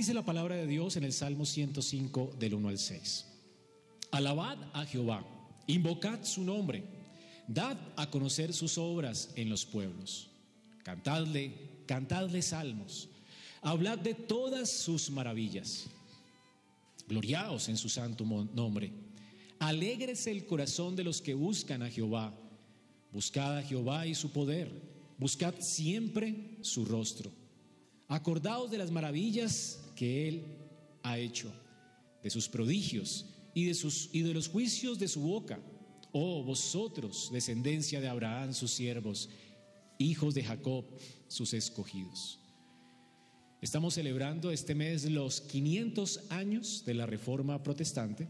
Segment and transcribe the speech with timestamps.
[0.00, 3.26] Dice la palabra de Dios en el Salmo 105 del 1 al 6.
[4.12, 5.22] Alabad a Jehová,
[5.66, 6.84] invocad su nombre,
[7.46, 10.30] dad a conocer sus obras en los pueblos.
[10.84, 11.52] Cantadle,
[11.84, 13.10] cantadle salmos,
[13.60, 15.84] hablad de todas sus maravillas.
[17.06, 18.94] Gloriaos en su santo nombre.
[19.58, 22.32] Alégrese el corazón de los que buscan a Jehová.
[23.12, 24.72] Buscad a Jehová y su poder.
[25.18, 27.30] Buscad siempre su rostro.
[28.08, 30.44] Acordaos de las maravillas que Él
[31.02, 31.52] ha hecho,
[32.22, 35.60] de sus prodigios y de, sus, y de los juicios de su boca.
[36.10, 39.28] Oh vosotros, descendencia de Abraham, sus siervos,
[39.98, 40.86] hijos de Jacob,
[41.28, 42.38] sus escogidos.
[43.60, 48.26] Estamos celebrando este mes los 500 años de la Reforma Protestante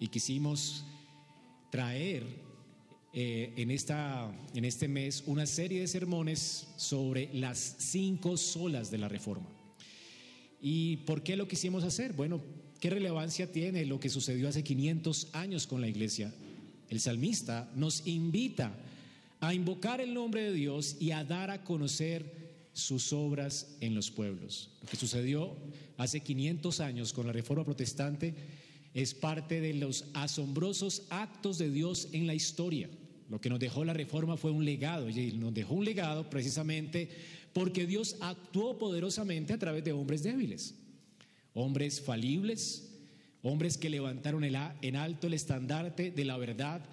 [0.00, 0.84] y quisimos
[1.70, 2.26] traer
[3.12, 8.98] eh, en, esta, en este mes una serie de sermones sobre las cinco solas de
[8.98, 9.61] la Reforma.
[10.62, 12.12] ¿Y por qué lo quisimos hacer?
[12.12, 12.40] Bueno,
[12.78, 16.32] ¿qué relevancia tiene lo que sucedió hace 500 años con la iglesia?
[16.88, 18.72] El salmista nos invita
[19.40, 22.40] a invocar el nombre de Dios y a dar a conocer
[22.72, 24.70] sus obras en los pueblos.
[24.80, 25.56] Lo que sucedió
[25.96, 28.34] hace 500 años con la Reforma Protestante
[28.94, 32.88] es parte de los asombrosos actos de Dios en la historia.
[33.28, 37.08] Lo que nos dejó la reforma fue un legado, y nos dejó un legado precisamente
[37.52, 40.74] porque Dios actuó poderosamente a través de hombres débiles,
[41.54, 42.90] hombres falibles,
[43.42, 46.84] hombres que levantaron en alto el estandarte de la verdad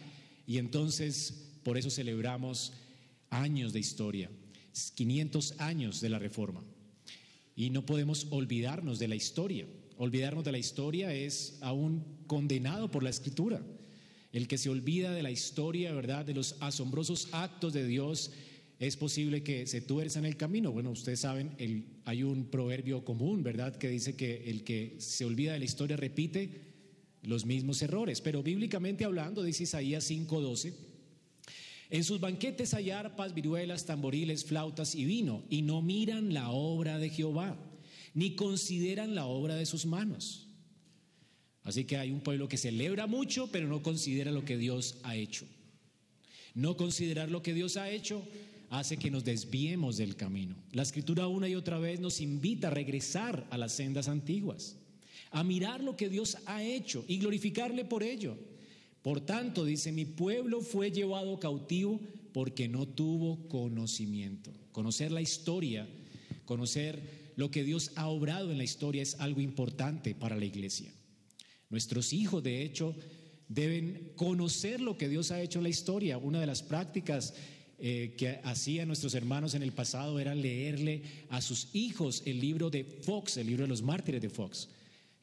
[0.45, 2.73] y entonces por eso celebramos
[3.30, 4.30] años de historia,
[4.95, 6.63] 500 años de la reforma.
[7.55, 9.67] Y no podemos olvidarnos de la historia.
[9.97, 13.61] Olvidarnos de la historia es aún condenado por la escritura.
[14.31, 16.25] El que se olvida de la historia, ¿verdad?
[16.25, 18.31] De los asombrosos actos de Dios,
[18.79, 20.71] es posible que se tuerza en el camino.
[20.71, 21.51] Bueno, ustedes saben,
[22.05, 23.75] hay un proverbio común, ¿verdad?
[23.75, 26.61] Que dice que el que se olvida de la historia repite
[27.23, 28.21] los mismos errores.
[28.21, 30.73] Pero bíblicamente hablando, dice Isaías 5:12,
[31.89, 36.99] en sus banquetes hay arpas, viruelas, tamboriles, flautas y vino, y no miran la obra
[36.99, 37.57] de Jehová,
[38.13, 40.47] ni consideran la obra de sus manos.
[41.63, 45.17] Así que hay un pueblo que celebra mucho, pero no considera lo que Dios ha
[45.17, 45.45] hecho.
[46.53, 48.25] No considerar lo que Dios ha hecho
[48.69, 50.55] hace que nos desviemos del camino.
[50.71, 54.77] La escritura una y otra vez nos invita a regresar a las sendas antiguas,
[55.31, 58.37] a mirar lo que Dios ha hecho y glorificarle por ello.
[59.02, 61.99] Por tanto, dice, mi pueblo fue llevado cautivo
[62.33, 64.52] porque no tuvo conocimiento.
[64.71, 65.87] Conocer la historia,
[66.45, 70.93] conocer lo que Dios ha obrado en la historia es algo importante para la iglesia.
[71.69, 72.95] Nuestros hijos, de hecho,
[73.47, 76.17] deben conocer lo que Dios ha hecho en la historia.
[76.17, 77.33] Una de las prácticas
[77.81, 82.69] eh, que hacían nuestros hermanos en el pasado era leerle a sus hijos el libro
[82.69, 84.67] de Fox, el libro de los mártires de Fox.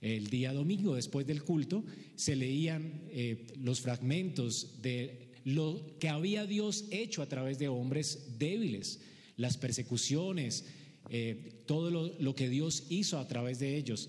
[0.01, 1.85] El día domingo, después del culto,
[2.15, 8.39] se leían eh, los fragmentos de lo que había Dios hecho a través de hombres
[8.39, 9.01] débiles,
[9.37, 10.65] las persecuciones,
[11.11, 14.09] eh, todo lo que Dios hizo a través de ellos.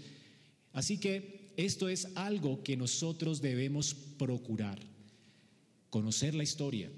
[0.71, 4.79] Así que esto es algo que nosotros debemos procurar.
[5.89, 6.89] Conocer la historia.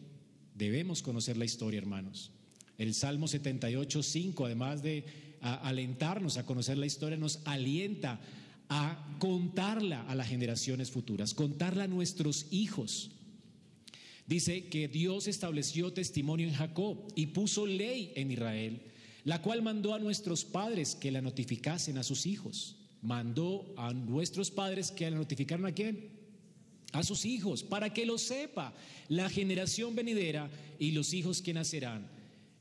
[0.60, 2.32] Debemos conocer la historia, hermanos.
[2.78, 5.06] El Salmo 78, 5, además de
[5.42, 8.20] alentarnos a conocer la historia, nos alienta
[8.68, 13.12] a contarla a las generaciones futuras, contarla a nuestros hijos.
[14.28, 18.82] Dice que Dios estableció testimonio en Jacob y puso ley en Israel,
[19.24, 24.52] la cual mandó a nuestros padres que la notificasen a sus hijos mandó a nuestros
[24.52, 26.19] padres que le notificaron a quién?
[26.92, 28.74] A sus hijos, para que lo sepa
[29.08, 32.08] la generación venidera y los hijos que nacerán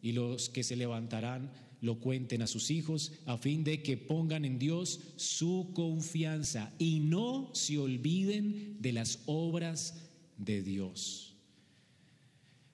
[0.03, 1.50] y los que se levantarán
[1.81, 7.00] lo cuenten a sus hijos a fin de que pongan en Dios su confianza y
[7.00, 9.94] no se olviden de las obras
[10.37, 11.37] de Dios.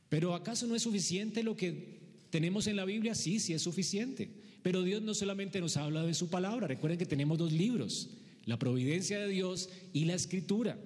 [0.08, 2.00] Pero ¿acaso no es suficiente lo que
[2.30, 3.14] tenemos en la Biblia?
[3.14, 4.30] Sí, sí es suficiente.
[4.62, 8.10] Pero Dios no solamente nos ha hablado en su palabra, recuerden que tenemos dos libros,
[8.46, 10.78] la providencia de Dios y la escritura.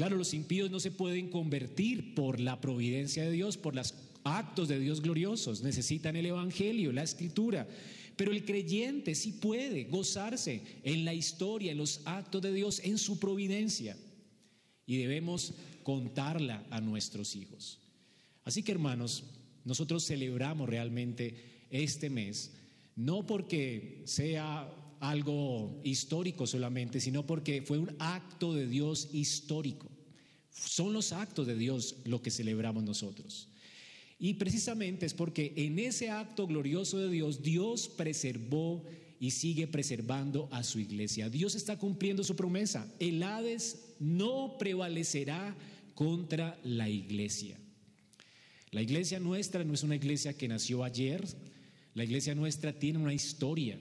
[0.00, 3.92] Claro, los impíos no se pueden convertir por la providencia de Dios, por los
[4.24, 7.68] actos de Dios gloriosos, necesitan el Evangelio, la escritura.
[8.16, 12.96] Pero el creyente sí puede gozarse en la historia, en los actos de Dios, en
[12.96, 13.94] su providencia.
[14.86, 15.52] Y debemos
[15.82, 17.78] contarla a nuestros hijos.
[18.44, 19.24] Así que hermanos,
[19.66, 22.52] nosotros celebramos realmente este mes
[22.96, 24.66] no porque sea
[25.00, 29.90] algo histórico solamente, sino porque fue un acto de Dios histórico.
[30.52, 33.48] Son los actos de Dios lo que celebramos nosotros.
[34.18, 38.84] Y precisamente es porque en ese acto glorioso de Dios, Dios preservó
[39.18, 41.30] y sigue preservando a su iglesia.
[41.30, 42.86] Dios está cumpliendo su promesa.
[42.98, 45.56] El Hades no prevalecerá
[45.94, 47.58] contra la iglesia.
[48.70, 51.26] La iglesia nuestra no es una iglesia que nació ayer,
[51.94, 53.78] la iglesia nuestra tiene una historia.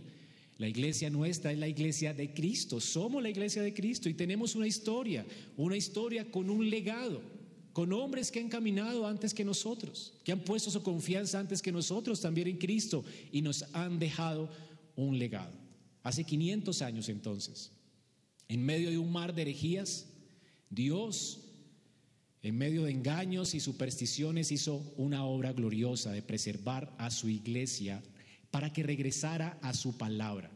[0.59, 4.55] La iglesia nuestra es la iglesia de Cristo, somos la iglesia de Cristo y tenemos
[4.55, 5.25] una historia,
[5.55, 7.21] una historia con un legado,
[7.71, 11.71] con hombres que han caminado antes que nosotros, que han puesto su confianza antes que
[11.71, 14.49] nosotros también en Cristo y nos han dejado
[14.97, 15.53] un legado.
[16.03, 17.71] Hace 500 años entonces,
[18.49, 20.07] en medio de un mar de herejías,
[20.69, 21.39] Dios,
[22.41, 28.03] en medio de engaños y supersticiones, hizo una obra gloriosa de preservar a su iglesia
[28.51, 30.49] para que regresara a su palabra.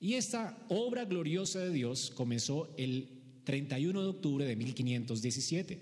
[0.00, 3.08] Y esta obra gloriosa de Dios comenzó el
[3.44, 5.80] 31 de octubre de 1517,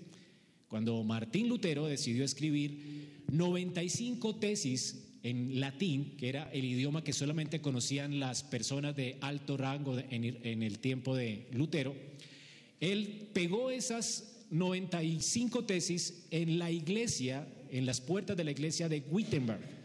[0.67, 7.61] cuando Martín Lutero decidió escribir 95 tesis en latín, que era el idioma que solamente
[7.61, 11.95] conocían las personas de alto rango en el tiempo de Lutero,
[12.79, 19.03] él pegó esas 95 tesis en la iglesia, en las puertas de la iglesia de
[19.09, 19.78] Wittenberg.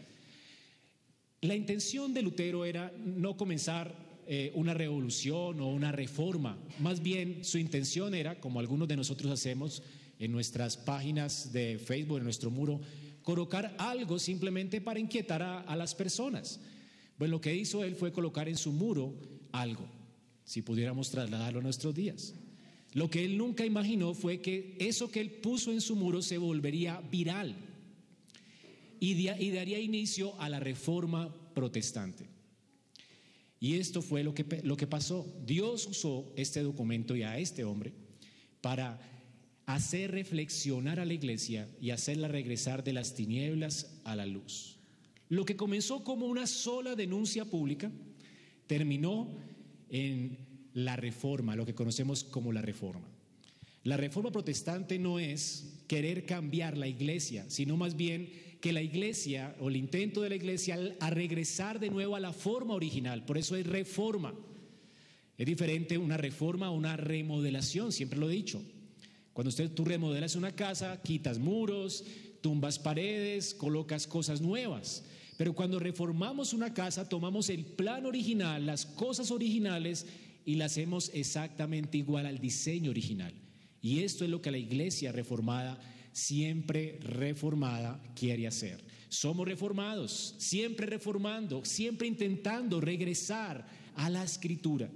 [1.45, 3.95] La intención de Lutero era no comenzar
[4.25, 9.31] eh, una revolución o una reforma, más bien su intención era, como algunos de nosotros
[9.31, 9.83] hacemos
[10.17, 12.81] en nuestras páginas de Facebook, en nuestro muro,
[13.21, 16.59] colocar algo simplemente para inquietar a, las personas.
[17.15, 19.13] Pues lo que hizo él fue colocar en su muro
[19.51, 19.85] algo,
[20.45, 22.33] si pudiéramos trasladarlo a nuestros días.
[22.93, 26.39] Lo que él nunca imaginó fue que eso que él puso en su muro se
[26.39, 27.55] volvería viral
[28.99, 32.27] y, daría inicio a la reforma protestante.
[33.59, 35.25] Y esto fue lo que, lo que pasó.
[35.45, 37.93] Dios usó este documento y a este hombre
[38.61, 38.99] para
[39.65, 44.77] hacer reflexionar a la iglesia y hacerla regresar de las tinieblas a la luz.
[45.29, 47.91] Lo que comenzó como una sola denuncia pública
[48.67, 49.33] terminó
[49.89, 50.37] en
[50.73, 53.07] la reforma, lo que conocemos como la reforma.
[53.83, 58.29] La reforma protestante no es querer cambiar la iglesia, sino más bien
[58.65, 62.33] que la iglesia o el intento de la iglesia a regresar de nuevo a la
[62.33, 63.23] forma original.
[63.23, 64.33] Por eso es reforma.
[65.37, 68.63] Es diferente una reforma a una remodelación, siempre lo he dicho.
[69.33, 72.05] Cuando usted, tú remodelas una casa, quitas muros,
[72.41, 75.03] tumbas paredes, colocas cosas nuevas.
[75.37, 80.07] Pero cuando reformamos una casa, tomamos el plan original, las cosas originales
[80.43, 83.31] y las hacemos exactamente igual al diseño original.
[83.83, 85.79] Y esto es lo que la iglesia reformada,
[86.15, 88.81] siempre reformada, quiere hacer.
[89.09, 94.89] Somos reformados, siempre reformando, siempre intentando regresar a la escritura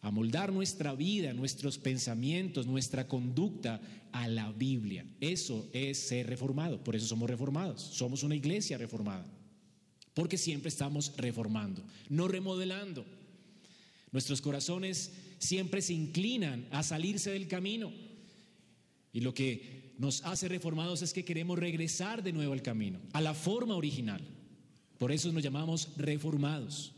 [0.00, 3.80] a moldar nuestra vida, nuestros pensamientos, nuestra conducta
[4.12, 5.04] a la Biblia.
[5.20, 9.26] Eso es ser reformado, por eso somos reformados, somos una iglesia reformada,
[10.14, 13.04] porque siempre estamos reformando, no remodelando.
[14.12, 17.92] Nuestros corazones siempre se inclinan a salirse del camino
[19.12, 23.20] y lo que nos hace reformados es que queremos regresar de nuevo al camino, a
[23.20, 24.22] la forma original.
[24.96, 26.92] Por eso nos llamamos reformados.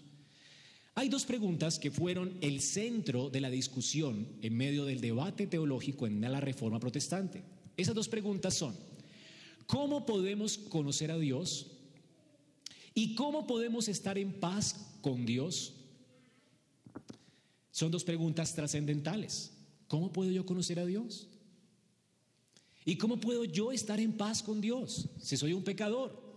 [0.94, 6.06] Hay dos preguntas que fueron el centro de la discusión en medio del debate teológico
[6.06, 7.43] en la Reforma Protestante.
[7.77, 8.77] Esas dos preguntas son,
[9.67, 11.69] ¿cómo podemos conocer a Dios?
[12.93, 15.72] ¿Y cómo podemos estar en paz con Dios?
[17.70, 19.53] Son dos preguntas trascendentales.
[19.89, 21.30] ¿Cómo puedo yo conocer a Dios?
[22.84, 26.31] ¿Y cómo puedo yo estar en paz con Dios si soy un pecador?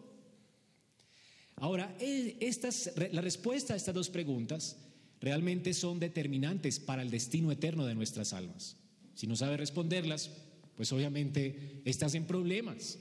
[1.55, 4.77] Ahora, e, estas, la respuesta a estas dos preguntas
[5.21, 8.75] realmente son determinantes para el destino eterno de nuestras almas.
[9.15, 10.31] Si no sabes responderlas,
[10.75, 12.97] pues obviamente estás en problemas.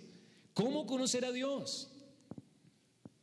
[0.54, 1.88] ¿Cómo conocer a Dios?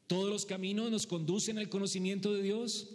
[0.08, 2.90] ¿Todos los caminos nos conducen al conocimiento de Dios?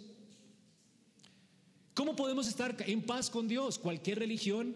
[1.93, 3.79] ¿Cómo podemos estar en paz con Dios?
[3.79, 4.75] ¿Cualquier religión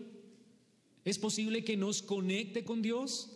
[1.10, 3.32] es posible que nos conecte con Dios?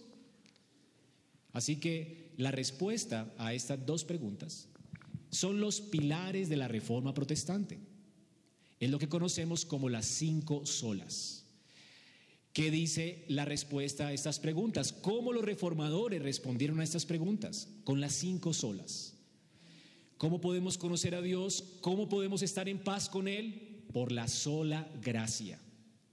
[1.52, 4.68] Así que la respuesta a estas dos preguntas
[5.30, 7.80] son los pilares de la reforma protestante.
[8.80, 11.46] Es lo que conocemos como las cinco solas.
[12.54, 14.94] ¿Qué dice la respuesta a estas preguntas?
[14.94, 17.68] ¿Cómo los reformadores respondieron a estas preguntas?
[17.84, 19.14] Con las cinco solas.
[20.18, 21.64] ¿Cómo podemos conocer a Dios?
[21.82, 23.84] ¿Cómo podemos estar en paz con Él?
[23.92, 25.60] Por la sola gracia.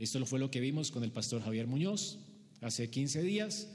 [0.01, 2.19] Esto fue lo que vimos con el pastor Javier Muñoz
[2.63, 3.69] hace 15 días.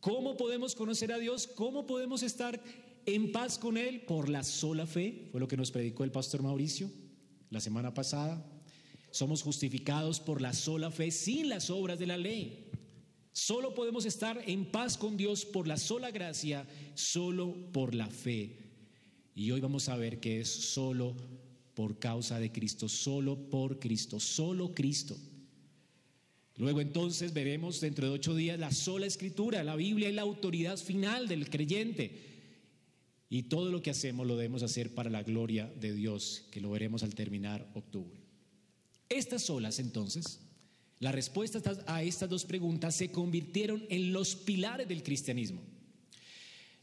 [0.00, 1.46] ¿Cómo podemos conocer a Dios?
[1.46, 2.60] ¿Cómo podemos estar
[3.06, 4.00] en paz con Él?
[4.00, 6.90] Por la sola fe, fue lo que nos predicó el pastor Mauricio
[7.50, 8.44] la semana pasada.
[9.12, 12.72] Somos justificados por la sola fe sin las obras de la ley.
[13.30, 18.58] Solo podemos estar en paz con Dios por la sola gracia, solo por la fe.
[19.36, 21.14] Y hoy vamos a ver que es solo
[21.74, 25.16] por causa de Cristo, solo por Cristo, solo Cristo.
[26.56, 30.76] Luego entonces veremos dentro de ocho días la sola escritura, la Biblia y la autoridad
[30.76, 32.30] final del creyente.
[33.30, 36.70] Y todo lo que hacemos lo debemos hacer para la gloria de Dios, que lo
[36.70, 38.20] veremos al terminar octubre.
[39.08, 40.40] Estas solas entonces,
[41.00, 45.62] la respuesta a estas dos preguntas se convirtieron en los pilares del cristianismo.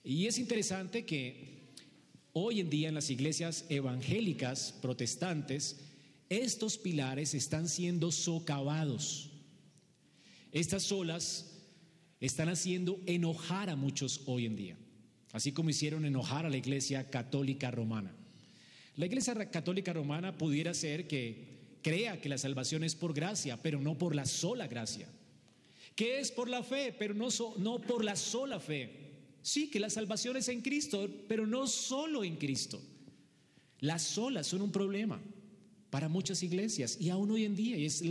[0.04, 1.59] Y es interesante que
[2.40, 5.82] hoy en día en las iglesias evangélicas protestantes,
[6.30, 9.30] estos pilares están siendo socavados
[10.52, 11.46] estas olas
[12.20, 14.78] están haciendo enojar a muchos hoy en día,
[15.32, 18.16] así como hicieron enojar a la Iglesia Católica Romana.
[18.96, 23.80] La Iglesia Católica Romana pudiera ser que crea que la salvación es por gracia, pero
[23.80, 25.08] no por la sola gracia.
[25.96, 29.09] Que es por la fe, pero no, no por la sola fe.
[29.42, 32.82] Sí, que la salvación es en Cristo, pero no solo en Cristo.
[33.80, 35.22] Las solas son un problema
[35.90, 38.04] para muchas iglesias y aún hoy en día, y es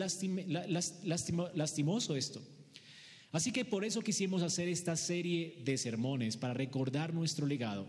[1.55, 2.43] lastimoso esto.
[3.31, 7.87] Así que por eso quisimos hacer esta serie de sermones para recordar nuestro legado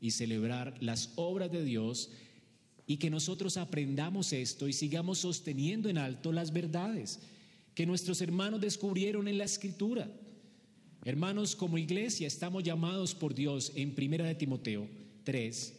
[0.00, 2.10] y celebrar las obras de Dios
[2.86, 7.18] y que nosotros aprendamos esto y sigamos sosteniendo en alto las verdades
[7.74, 10.10] que nuestros hermanos descubrieron en la escritura.
[11.08, 14.86] Hermanos, como iglesia estamos llamados por Dios en Primera de Timoteo
[15.24, 15.72] 3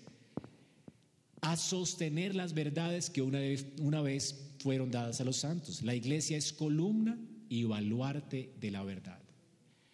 [1.42, 5.84] a sostener las verdades que una vez, una vez fueron dadas a los santos.
[5.84, 7.16] La iglesia es columna
[7.48, 9.20] y baluarte de la verdad.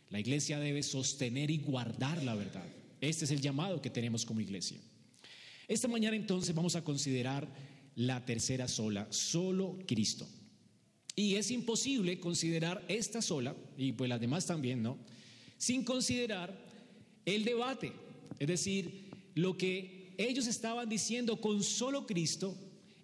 [0.09, 2.65] La iglesia debe sostener y guardar la verdad.
[3.01, 4.79] Este es el llamado que tenemos como iglesia.
[5.67, 7.45] Esta mañana entonces vamos a considerar
[7.97, 10.25] la tercera sola, solo Cristo.
[11.13, 14.97] Y es imposible considerar esta sola, y pues las demás también, ¿no?
[15.65, 16.55] Sin considerar
[17.25, 17.91] el debate,
[18.37, 22.55] es decir, lo que ellos estaban diciendo con solo Cristo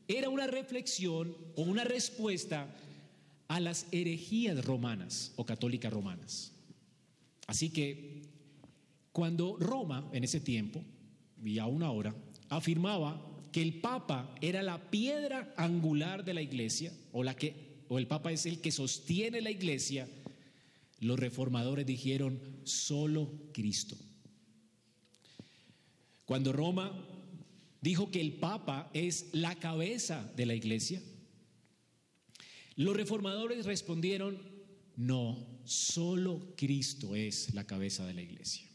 [0.07, 2.67] era una reflexión o una respuesta
[3.47, 6.51] a las herejías romanas o católicas romanas.
[7.47, 8.29] Así que
[9.11, 10.83] cuando Roma en ese tiempo,
[11.43, 12.13] y aún ahora,
[12.49, 13.19] afirmaba
[13.51, 17.55] que el Papa era la piedra angular de la iglesia, o, la que,
[17.89, 20.07] o el Papa es el que sostiene la iglesia,
[21.01, 23.97] los reformadores dijeron solo Cristo.
[26.25, 26.93] Cuando Roma
[27.81, 31.01] dijo que el Papa es la cabeza de la iglesia,
[32.75, 34.39] los reformadores respondieron,
[34.95, 38.67] no, solo Cristo es la cabeza de la iglesia.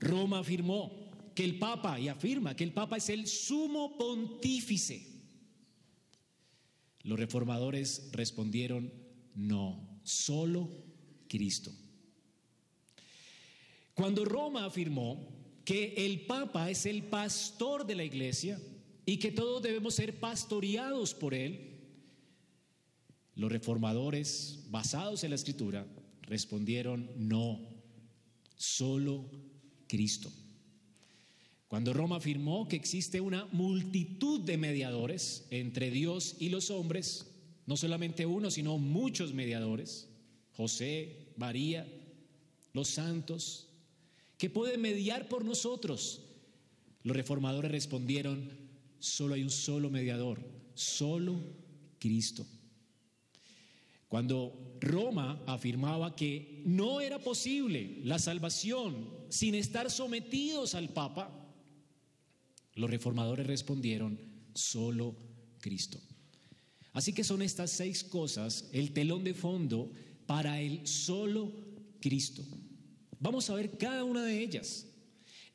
[0.00, 0.90] Roma afirmó
[1.34, 5.06] que el Papa, y afirma que el Papa es el sumo pontífice.
[7.02, 9.01] Los reformadores respondieron,
[9.34, 10.68] no, solo
[11.28, 11.72] Cristo.
[13.94, 15.28] Cuando Roma afirmó
[15.64, 18.60] que el Papa es el pastor de la iglesia
[19.06, 21.72] y que todos debemos ser pastoreados por él,
[23.34, 25.86] los reformadores, basados en la escritura,
[26.22, 27.60] respondieron no,
[28.56, 29.30] solo
[29.88, 30.32] Cristo.
[31.68, 37.31] Cuando Roma afirmó que existe una multitud de mediadores entre Dios y los hombres,
[37.66, 40.08] no solamente uno, sino muchos mediadores,
[40.56, 41.86] José, María,
[42.72, 43.68] los santos,
[44.38, 46.22] que puede mediar por nosotros?
[47.04, 48.50] Los reformadores respondieron,
[48.98, 50.40] solo hay un solo mediador,
[50.74, 51.38] solo
[51.98, 52.46] Cristo.
[54.08, 61.30] Cuando Roma afirmaba que no era posible la salvación sin estar sometidos al Papa,
[62.74, 64.18] los reformadores respondieron,
[64.54, 65.16] solo
[65.60, 65.98] Cristo.
[66.92, 69.90] Así que son estas seis cosas el telón de fondo
[70.26, 71.52] para el solo
[72.00, 72.44] Cristo.
[73.18, 74.86] Vamos a ver cada una de ellas.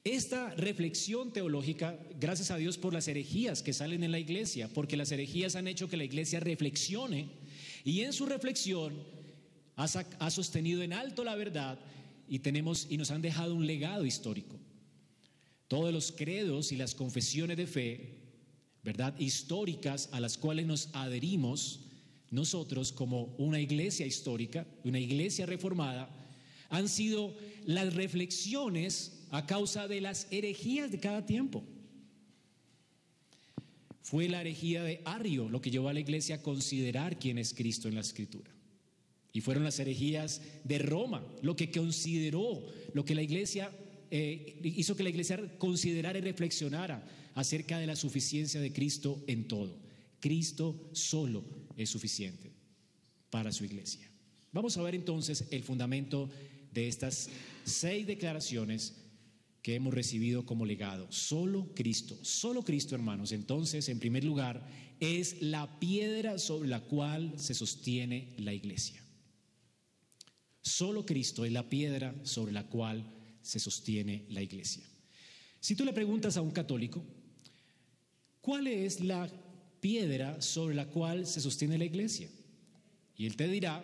[0.03, 4.96] Esta reflexión teológica, gracias a Dios por las herejías que salen en la iglesia, porque
[4.96, 7.27] las herejías han hecho que la iglesia reflexione
[7.84, 8.94] y en su reflexión
[9.75, 11.77] ha, sostenido en alto la verdad
[12.27, 14.58] y tenemos y nos han dejado un legado histórico.
[15.67, 18.26] Todos los credos y las confesiones de fe,
[18.88, 21.82] verdad, históricas a las cuales nos adherimos
[22.32, 26.10] nosotros como una iglesia histórica, una iglesia reformada,
[26.70, 31.65] han sido las reflexiones a causa de las herejías de cada tiempo.
[34.03, 37.53] Fue la herejía de Ario lo que llevó a la iglesia a considerar quién es
[37.53, 38.50] Cristo en la escritura.
[39.34, 43.70] Y fueron las herejías de Roma lo que consideró, lo que la iglesia
[44.11, 49.47] eh, hizo que la iglesia considerara y reflexionara acerca de la suficiencia de Cristo en
[49.47, 49.79] todo.
[50.19, 51.45] Cristo solo
[51.75, 52.51] es suficiente
[53.29, 54.09] para su iglesia.
[54.51, 56.29] Vamos a ver entonces el fundamento
[56.73, 57.29] de estas
[57.65, 58.95] seis declaraciones
[59.61, 61.11] que hemos recibido como legado.
[61.11, 63.31] Solo Cristo, solo Cristo, hermanos.
[63.31, 64.65] Entonces, en primer lugar,
[64.99, 69.03] es la piedra sobre la cual se sostiene la iglesia.
[70.61, 73.16] Solo Cristo es la piedra sobre la cual
[73.48, 74.84] se sostiene la iglesia.
[75.62, 77.01] Si tú le preguntas a un católico,
[78.42, 79.30] ¿cuál es la
[79.80, 82.30] piedra sobre la cual se sostiene la iglesia?
[83.16, 83.82] Y él te dirá,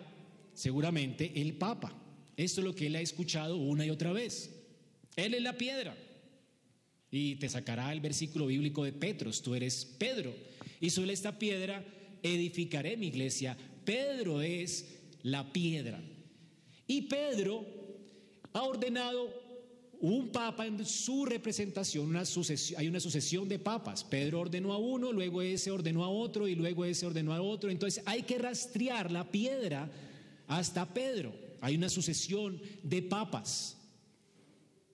[0.52, 1.98] seguramente, el Papa.
[2.36, 4.50] Esto es lo que él ha escuchado una y otra vez.
[5.16, 5.96] Él es la piedra.
[7.10, 10.34] Y te sacará el versículo bíblico de Petros, tú eres Pedro.
[10.78, 11.82] Y sobre esta piedra
[12.22, 13.56] edificaré mi iglesia.
[13.86, 14.84] Pedro es
[15.22, 16.02] la piedra.
[16.86, 17.64] Y Pedro
[18.52, 19.43] ha ordenado
[20.04, 22.14] un papa en su representación,
[22.76, 24.04] hay una sucesión de papas.
[24.04, 27.70] Pedro ordenó a uno, luego ese ordenó a otro y luego ese ordenó a otro.
[27.70, 29.90] Entonces hay que rastrear la piedra
[30.46, 31.34] hasta Pedro.
[31.62, 33.78] Hay una sucesión de papas.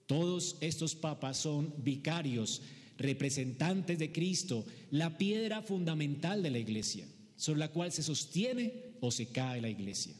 [0.05, 2.61] Todos estos papas son vicarios,
[2.97, 9.11] representantes de Cristo, la piedra fundamental de la iglesia, sobre la cual se sostiene o
[9.11, 10.15] se cae la iglesia.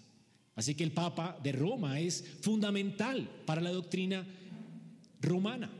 [0.53, 4.27] Así que el Papa de Roma es fundamental para la doctrina
[5.21, 5.71] romana.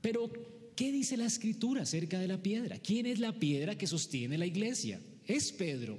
[0.00, 0.30] Pero,
[0.76, 2.78] ¿qué dice la escritura acerca de la piedra?
[2.78, 5.00] ¿Quién es la piedra que sostiene la iglesia?
[5.26, 5.98] Es Pedro.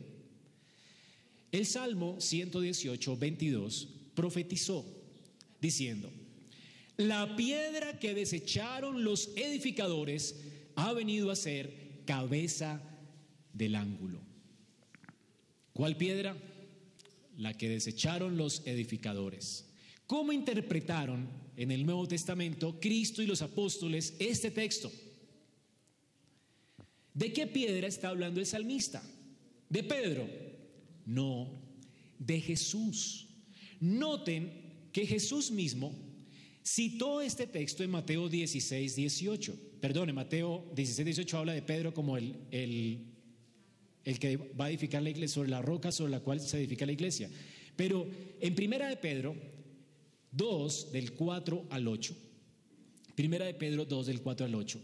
[1.51, 4.85] El Salmo 118, 22 profetizó
[5.59, 6.11] diciendo,
[6.97, 10.35] la piedra que desecharon los edificadores
[10.75, 12.81] ha venido a ser cabeza
[13.53, 14.19] del ángulo.
[15.73, 16.35] ¿Cuál piedra?
[17.37, 19.65] La que desecharon los edificadores.
[20.07, 24.89] ¿Cómo interpretaron en el Nuevo Testamento Cristo y los apóstoles este texto?
[27.13, 29.03] ¿De qué piedra está hablando el salmista?
[29.67, 30.25] ¿De Pedro?
[31.05, 31.61] No,
[32.17, 33.27] de Jesús.
[33.81, 34.53] Noten
[34.93, 35.93] que Jesús mismo
[36.65, 39.59] citó este texto en Mateo 16, 18.
[39.81, 43.05] Perdón, en Mateo 16, 18 habla de Pedro como el, el,
[44.05, 46.85] el que va a edificar la iglesia, sobre la roca sobre la cual se edifica
[46.85, 47.29] la iglesia.
[47.75, 48.07] Pero
[48.39, 49.35] en Primera de Pedro
[50.31, 52.15] 2 del 4 al 8.
[53.15, 54.79] Primera de Pedro 2 del 4 al 8.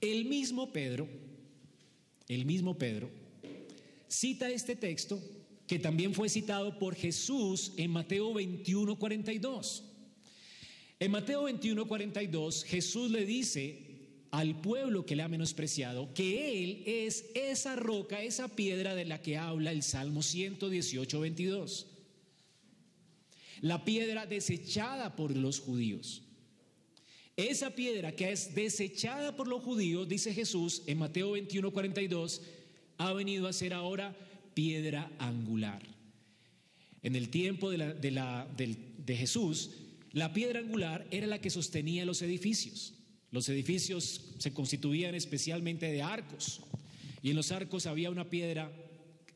[0.00, 1.08] El mismo Pedro,
[2.28, 3.10] el mismo Pedro,
[4.08, 5.20] cita este texto
[5.66, 9.84] que también fue citado por Jesús en Mateo 21, 42.
[11.00, 13.94] En Mateo 21, 42, Jesús le dice
[14.30, 19.22] al pueblo que le ha menospreciado que Él es esa roca, esa piedra de la
[19.22, 21.93] que habla el Salmo 118, 22
[23.60, 26.22] la piedra desechada por los judíos.
[27.36, 32.42] Esa piedra que es desechada por los judíos, dice Jesús en Mateo 21, 42,
[32.98, 34.16] ha venido a ser ahora
[34.54, 35.82] piedra angular.
[37.02, 37.78] En el tiempo de,
[38.12, 39.70] la, de Jesús,
[40.12, 42.94] la piedra angular era la que sostenía los edificios.
[43.32, 46.60] Los edificios se constituían especialmente de arcos
[47.20, 48.70] y en los arcos había una piedra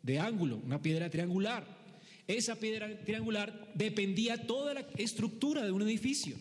[0.04, 1.77] de ángulo, una piedra triangular
[2.28, 6.36] esa piedra triangular dependía toda la estructura de un edificio.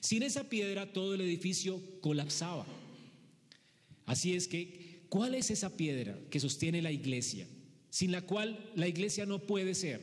[0.00, 2.66] Sin esa piedra todo el edificio colapsaba.
[4.06, 7.46] Así es que, ¿cuál es esa piedra que sostiene la iglesia?
[7.90, 10.00] Sin la cual la iglesia no puede ser.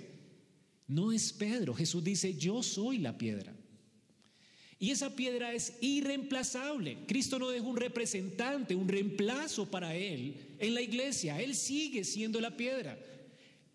[0.88, 1.74] No es Pedro.
[1.74, 3.56] Jesús dice, yo soy la piedra.
[4.80, 7.00] Y esa piedra es irreemplazable.
[7.08, 11.42] Cristo no dejó un representante, un reemplazo para él en la iglesia.
[11.42, 13.00] Él sigue siendo la piedra.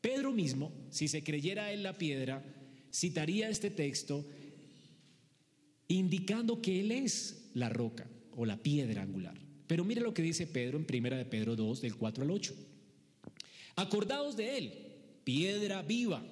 [0.03, 2.45] Pedro mismo, si se creyera en la piedra,
[2.93, 4.27] citaría este texto
[5.89, 9.41] indicando que Él es la roca o la piedra angular.
[9.69, 12.55] Pero mire lo que dice Pedro en primera de Pedro 2, del 4 al 8.
[13.77, 14.73] Acordaos de Él,
[15.25, 16.23] piedra viva,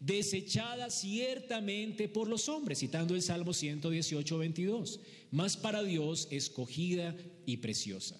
[0.00, 7.58] desechada ciertamente por los hombres, citando el Salmo 118, 22, mas para Dios escogida y
[7.58, 8.18] preciosa.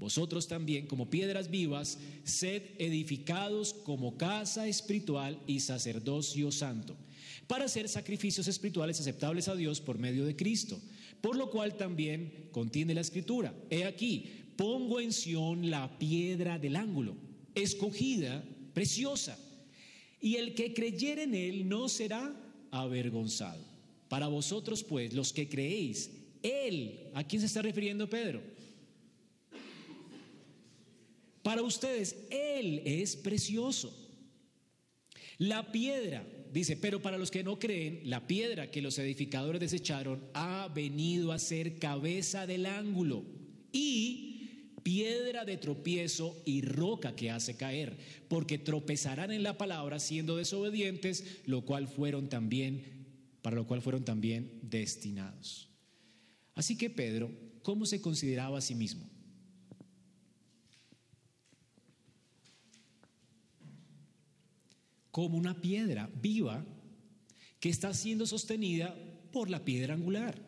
[0.00, 6.96] Vosotros también, como piedras vivas, sed edificados como casa espiritual y sacerdocio santo,
[7.46, 10.80] para hacer sacrificios espirituales aceptables a Dios por medio de Cristo.
[11.20, 13.54] Por lo cual también contiene la escritura.
[13.68, 17.14] He aquí, pongo en Sión la piedra del ángulo,
[17.54, 19.38] escogida, preciosa,
[20.18, 22.34] y el que creyere en él no será
[22.70, 23.62] avergonzado.
[24.08, 26.10] Para vosotros, pues, los que creéis,
[26.42, 28.40] él, ¿a quién se está refiriendo Pedro?
[31.42, 33.96] Para ustedes, Él es precioso.
[35.38, 40.22] La piedra, dice, pero para los que no creen, la piedra que los edificadores desecharon
[40.34, 43.24] ha venido a ser cabeza del ángulo
[43.72, 47.96] y piedra de tropiezo y roca que hace caer,
[48.28, 53.06] porque tropezarán en la palabra siendo desobedientes, lo cual fueron también,
[53.40, 55.68] para lo cual fueron también destinados.
[56.54, 57.30] Así que Pedro,
[57.62, 59.08] ¿cómo se consideraba a sí mismo?
[65.10, 66.64] Como una piedra viva
[67.58, 68.94] que está siendo sostenida
[69.32, 70.40] por la piedra angular.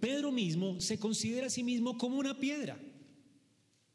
[0.00, 2.78] Pedro mismo se considera a sí mismo como una piedra.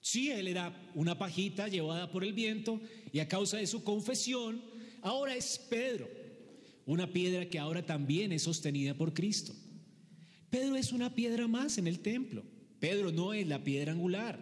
[0.02, 2.80] Sí, él era una pajita llevada por el viento
[3.12, 4.62] y a causa de su confesión,
[5.02, 6.10] ahora es Pedro,
[6.86, 9.54] una piedra que ahora también es sostenida por Cristo.
[10.50, 12.44] Pedro es una piedra más en el templo.
[12.80, 14.40] Pedro no es la piedra angular.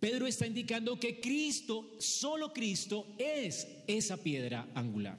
[0.00, 5.18] Pedro está indicando que Cristo, solo Cristo, es esa piedra angular.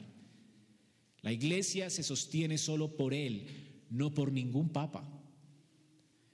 [1.21, 3.45] La iglesia se sostiene solo por Él,
[3.89, 5.03] no por ningún papa.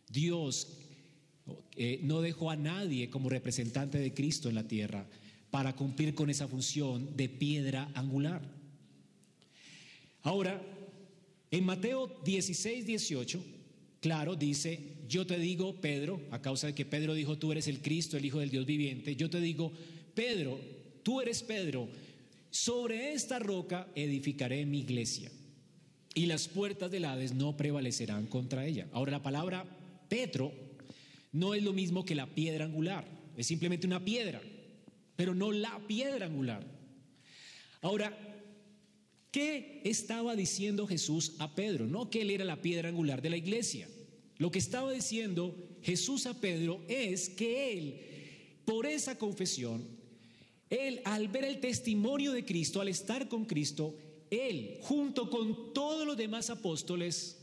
[0.09, 0.77] Dios
[1.75, 5.07] eh, no dejó a nadie como representante de Cristo en la tierra
[5.49, 8.41] para cumplir con esa función de piedra angular.
[10.21, 10.61] Ahora,
[11.49, 13.43] en Mateo 16, 18,
[14.01, 17.81] claro, dice, yo te digo, Pedro, a causa de que Pedro dijo, tú eres el
[17.81, 19.71] Cristo, el Hijo del Dios viviente, yo te digo,
[20.13, 20.59] Pedro,
[21.03, 21.87] tú eres Pedro,
[22.49, 25.31] sobre esta roca edificaré mi iglesia
[26.13, 28.87] y las puertas del Hades no prevalecerán contra ella.
[28.93, 29.65] Ahora la palabra
[30.07, 30.53] Petro
[31.33, 34.41] no es lo mismo que la piedra angular, es simplemente una piedra,
[35.17, 36.65] pero no la piedra angular.
[37.81, 38.17] Ahora,
[39.31, 41.85] ¿qué estaba diciendo Jesús a Pedro?
[41.85, 43.89] No que él era la piedra angular de la iglesia.
[44.37, 48.01] Lo que estaba diciendo Jesús a Pedro es que él,
[48.65, 49.87] por esa confesión,
[50.69, 53.95] él, al ver el testimonio de Cristo, al estar con Cristo,
[54.29, 57.37] él, junto con todos los demás apóstoles,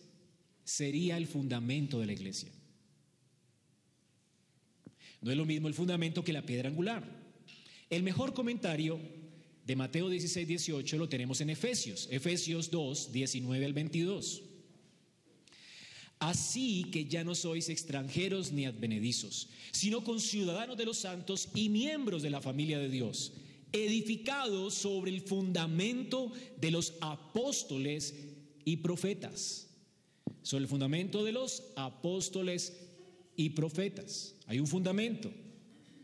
[0.65, 2.53] sería el fundamento de la iglesia.
[5.21, 7.05] No es lo mismo el fundamento que la piedra angular.
[7.89, 8.99] El mejor comentario
[9.65, 14.43] de Mateo 16, 18 lo tenemos en Efesios, Efesios 2, 19 al 22.
[16.23, 22.23] Así que ya no sois extranjeros ni advenedizos, sino conciudadanos de los santos y miembros
[22.23, 23.33] de la familia de Dios,
[23.73, 26.31] edificados sobre el fundamento
[26.61, 28.15] de los apóstoles
[28.65, 29.67] y profetas.
[30.43, 32.73] Sobre el fundamento de los apóstoles
[33.35, 34.37] y profetas.
[34.47, 35.29] Hay un fundamento.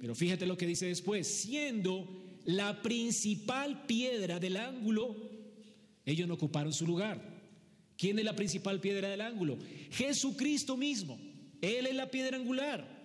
[0.01, 2.09] Pero fíjate lo que dice después, siendo
[2.45, 5.15] la principal piedra del ángulo,
[6.05, 7.38] ellos no ocuparon su lugar.
[7.99, 9.59] ¿Quién es la principal piedra del ángulo?
[9.91, 11.19] Jesucristo mismo.
[11.61, 12.97] Él es la piedra angular.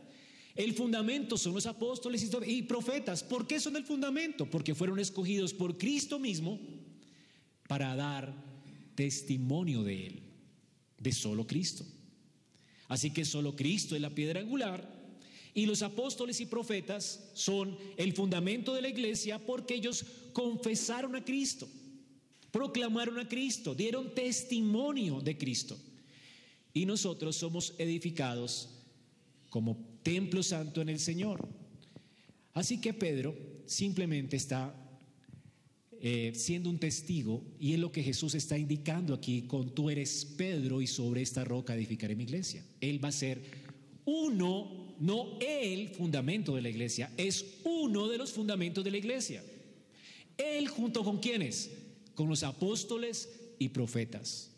[0.55, 3.23] El fundamento son los apóstoles y profetas.
[3.23, 4.47] ¿Por qué son el fundamento?
[4.47, 6.59] Porque fueron escogidos por Cristo mismo
[7.67, 8.35] para dar
[8.93, 10.23] testimonio de Él,
[10.99, 11.83] de solo Cristo.
[12.87, 14.87] Así que solo Cristo es la piedra angular
[15.55, 21.25] y los apóstoles y profetas son el fundamento de la iglesia porque ellos confesaron a
[21.25, 21.67] Cristo
[22.53, 25.75] proclamaron a Cristo, dieron testimonio de Cristo.
[26.71, 28.69] Y nosotros somos edificados
[29.49, 31.45] como templo santo en el Señor.
[32.53, 33.35] Así que Pedro
[33.65, 34.71] simplemente está
[35.99, 40.23] eh, siendo un testigo y es lo que Jesús está indicando aquí con tú eres
[40.23, 42.63] Pedro y sobre esta roca edificaré mi iglesia.
[42.79, 43.41] Él va a ser
[44.05, 49.43] uno, no el fundamento de la iglesia, es uno de los fundamentos de la iglesia.
[50.37, 51.82] Él junto con quienes?
[52.15, 54.51] Con los apóstoles y profetas.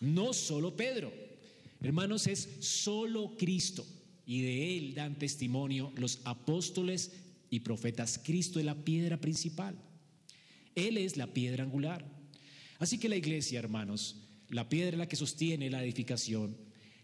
[0.00, 1.12] No solo Pedro.
[1.80, 3.86] Hermanos, es solo Cristo.
[4.26, 7.12] Y de él dan testimonio los apóstoles
[7.48, 8.20] y profetas.
[8.22, 9.76] Cristo es la piedra principal.
[10.74, 12.04] Él es la piedra angular.
[12.78, 14.16] Así que la iglesia, hermanos,
[14.50, 16.56] la piedra es la que sostiene la edificación,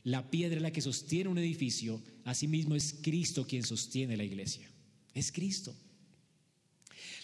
[0.04, 4.68] la piedra es la que sostiene un edificio, asimismo es Cristo quien sostiene la iglesia.
[5.14, 5.74] Es Cristo.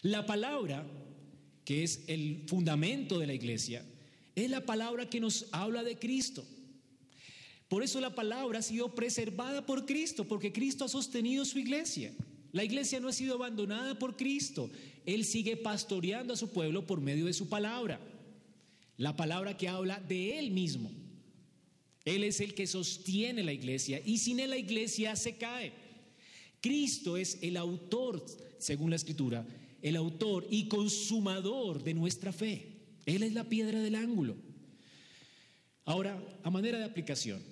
[0.02, 0.86] La palabra
[1.68, 3.84] que es el fundamento de la iglesia,
[4.34, 6.42] es la palabra que nos habla de Cristo.
[7.68, 12.14] Por eso la palabra ha sido preservada por Cristo, porque Cristo ha sostenido su iglesia.
[12.52, 14.70] La iglesia no ha sido abandonada por Cristo.
[15.04, 18.00] Él sigue pastoreando a su pueblo por medio de su palabra.
[18.96, 20.90] La palabra que habla de Él mismo.
[22.06, 25.74] Él es el que sostiene la iglesia y sin Él la iglesia se cae.
[26.62, 28.24] Cristo es el autor,
[28.56, 29.46] según la escritura,
[29.82, 32.78] el autor y consumador de nuestra fe.
[33.06, 34.36] Él es la piedra del ángulo.
[35.84, 37.42] Ahora, a manera de aplicación,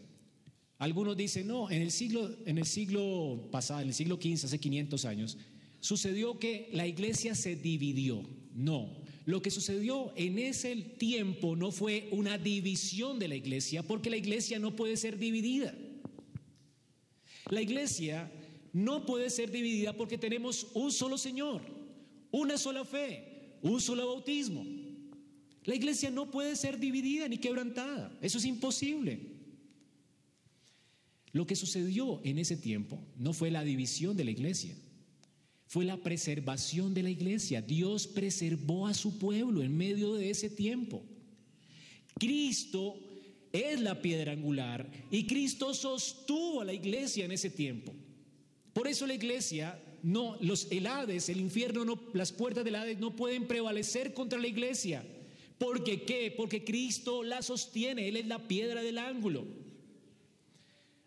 [0.79, 4.61] algunos dicen, no, en el siglo, en el siglo pasado, en el siglo XV, hace
[4.61, 5.39] 500 años,
[5.81, 8.23] sucedió que la iglesia se dividió.
[8.53, 14.11] No, lo que sucedió en ese tiempo no fue una división de la iglesia, porque
[14.11, 15.75] la iglesia no puede ser dividida.
[17.51, 18.31] La iglesia
[18.73, 21.76] no puede ser dividida porque tenemos un solo Señor
[22.37, 24.64] una sola fe, un solo bautismo.
[25.64, 28.16] La iglesia no puede ser dividida ni quebrantada.
[28.20, 29.18] Eso es imposible.
[31.33, 34.75] Lo que sucedió en ese tiempo no fue la división de la iglesia,
[35.66, 37.62] fue la preservación de la iglesia.
[37.62, 41.03] Dios preservó a su pueblo en medio de ese tiempo.
[42.18, 42.96] Cristo
[43.53, 47.92] es la piedra angular y Cristo sostuvo a la iglesia en ese tiempo.
[48.72, 53.01] Por eso la iglesia, no, los, el Hades, el infierno, no, las puertas del Hades
[53.01, 55.05] no pueden prevalecer contra la iglesia.
[55.59, 56.33] ¿Porque qué?
[56.37, 59.45] Porque Cristo la sostiene, Él es la piedra del ángulo.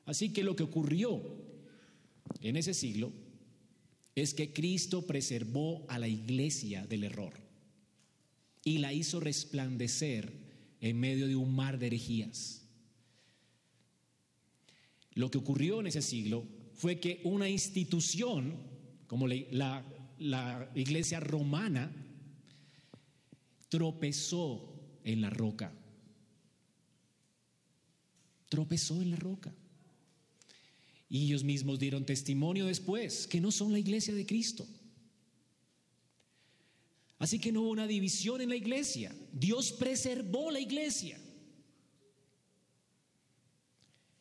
[0.04, 1.24] Así que lo que ocurrió
[2.42, 3.14] en ese siglo
[4.16, 7.40] es que Cristo preservó a la iglesia del error
[8.66, 10.34] y la hizo resplandecer
[10.82, 12.68] en medio de un mar de herejías.
[15.14, 18.68] Lo que ocurrió en ese siglo fue que una institución
[19.10, 21.92] como la, iglesia romana
[23.68, 24.72] tropezó
[25.04, 25.74] en la roca.
[28.50, 29.52] Tropezó en la roca.
[31.10, 34.68] Y ellos mismos dieron testimonio después que no son la iglesia de Cristo.
[37.18, 39.12] Así que no hubo una división en la iglesia.
[39.34, 41.20] Dios preservó la iglesia.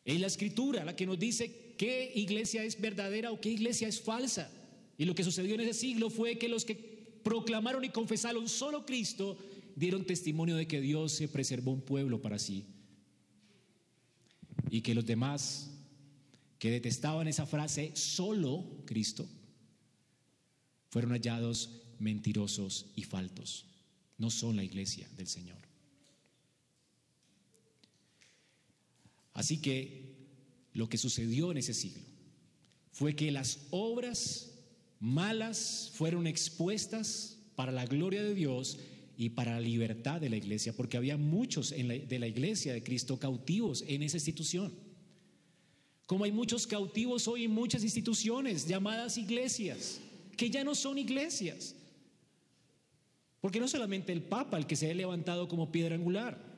[0.03, 4.01] Es la escritura la que nos dice qué iglesia es verdadera o qué iglesia es
[4.01, 4.51] falsa.
[4.99, 6.75] Y lo que sucedió en ese siglo fue que los que
[7.23, 9.37] proclamaron y confesaron solo Cristo
[9.77, 12.65] dieron testimonio de que Dios se preservó un pueblo para sí.
[14.69, 15.71] Y que los demás
[16.59, 19.25] que detestaban esa frase, solo Cristo,
[20.89, 23.67] fueron hallados mentirosos y faltos.
[24.17, 25.59] No son la iglesia del Señor.
[29.31, 30.13] Así que
[30.73, 32.03] lo que sucedió en ese siglo
[32.91, 34.58] fue que las obras
[34.99, 38.79] malas fueron expuestas para la gloria de Dios
[39.17, 43.19] y para la libertad de la iglesia, porque había muchos de la iglesia de Cristo
[43.19, 44.73] cautivos en esa institución.
[46.05, 49.99] Como hay muchos cautivos hoy en muchas instituciones llamadas iglesias,
[50.37, 51.75] que ya no son iglesias.
[53.41, 56.48] Porque no solamente el Papa el que se ha levantado como piedra angular.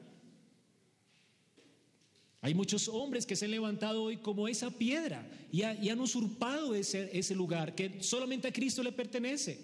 [2.41, 7.09] Hay muchos hombres que se han levantado hoy como esa piedra y, han usurpado ese,
[7.17, 9.59] ese lugar que solamente a Cristo le pertenece.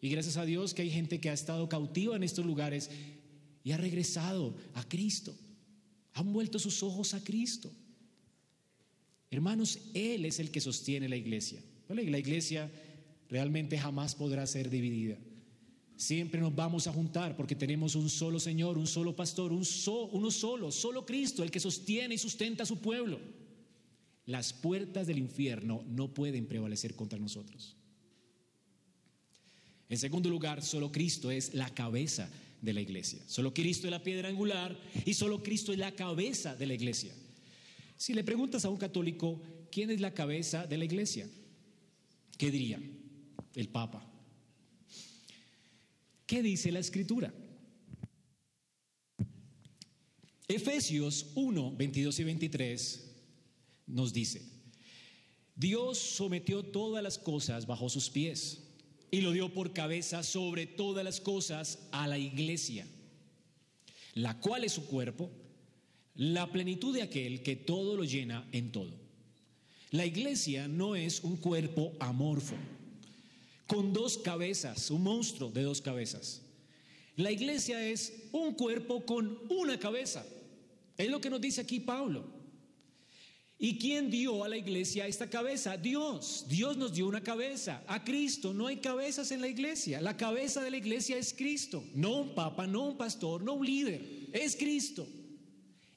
[0.00, 2.90] Y gracias a Dios que hay gente que ha estado cautiva en estos lugares
[3.62, 5.34] y ha regresado a Cristo.
[6.14, 7.70] Han vuelto sus ojos a Cristo.
[9.30, 11.62] Hermanos, Él es el que sostiene la iglesia.
[11.88, 12.70] La iglesia
[13.28, 15.18] realmente jamás podrá ser dividida.
[15.96, 19.64] Siempre nos vamos a juntar porque tenemos un solo Señor, un solo pastor, un
[20.12, 23.20] uno solo, solo Cristo, el que sostiene y sustenta a su pueblo.
[24.26, 27.76] Las puertas del infierno no pueden prevalecer contra nosotros.
[29.88, 32.28] En segundo lugar, solo Cristo es la cabeza
[32.60, 33.22] de la iglesia.
[33.26, 37.12] Solo Cristo es la piedra angular y solo Cristo es la cabeza de la iglesia.
[37.96, 41.28] Si le preguntas a un católico quién es la cabeza de la iglesia,
[42.38, 42.80] ¿qué diría?
[43.54, 44.13] El Papa.
[46.26, 47.32] ¿Qué dice la escritura?
[50.48, 53.10] Efesios 1, 22 y 23
[53.86, 54.42] nos dice,
[55.56, 58.62] Dios sometió todas las cosas bajo sus pies
[59.10, 62.86] y lo dio por cabeza sobre todas las cosas a la iglesia,
[64.14, 65.30] la cual es su cuerpo
[66.14, 68.90] la plenitud de aquel que todo lo llena en todo.
[69.90, 72.56] La iglesia no es un cuerpo amorfo,
[73.66, 76.42] con dos cabezas, un monstruo de dos cabezas.
[77.16, 80.26] La iglesia es un cuerpo con una cabeza.
[80.96, 82.24] Es lo que nos dice aquí Pablo.
[83.56, 85.76] ¿Y quién dio a la iglesia esta cabeza?
[85.76, 86.44] Dios.
[86.48, 87.82] Dios nos dio una cabeza.
[87.86, 88.52] A Cristo.
[88.52, 90.00] No hay cabezas en la iglesia.
[90.00, 91.84] La cabeza de la iglesia es Cristo.
[91.94, 94.02] No un papa, no un pastor, no un líder.
[94.32, 95.06] Es Cristo.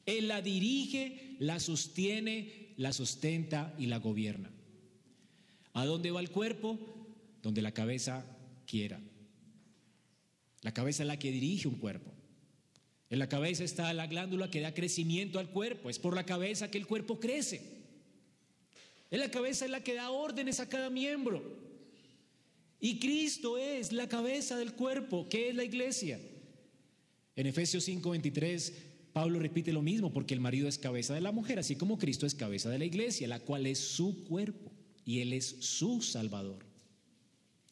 [0.06, 4.52] Él la dirige, la sostiene, la sustenta y la gobierna.
[5.74, 6.80] ¿A dónde va el cuerpo?
[7.48, 8.26] Donde la cabeza
[8.66, 9.00] quiera.
[10.64, 12.12] La cabeza es la que dirige un cuerpo.
[13.10, 15.90] En la cabeza está la glándula que da crecimiento al cuerpo.
[15.90, 17.62] Es por la cabeza que el cuerpo crece.
[19.12, 21.42] En la cabeza es la que da órdenes a cada miembro.
[22.82, 26.20] Y Cristo es la cabeza del cuerpo, que es la iglesia.
[27.38, 28.74] En Efesios 5:23
[29.14, 32.26] Pablo repite lo mismo porque el marido es cabeza de la mujer, así como Cristo
[32.26, 34.70] es cabeza de la iglesia, la cual es su cuerpo
[35.06, 36.67] y Él es su Salvador.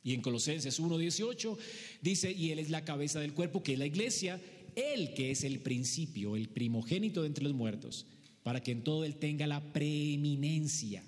[0.05, 1.57] Y en Colosenses 1.18
[2.03, 4.39] dice, y Él es la cabeza del cuerpo, que es la iglesia,
[4.75, 8.05] Él que es el principio, el primogénito de entre los muertos,
[8.43, 11.03] para que en todo Él tenga la preeminencia.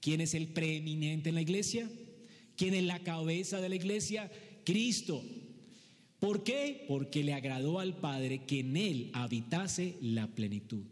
[0.00, 1.88] ¿Quién es el preeminente en la iglesia?
[2.56, 4.28] ¿Quién es la cabeza de la iglesia?
[4.64, 5.24] Cristo.
[6.18, 6.84] ¿Por qué?
[6.88, 10.82] Porque le agradó al Padre que en él habitase la plenitud.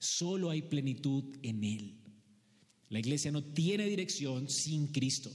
[0.00, 1.94] Solo hay plenitud en Él.
[2.88, 5.30] La iglesia no tiene dirección sin Cristo.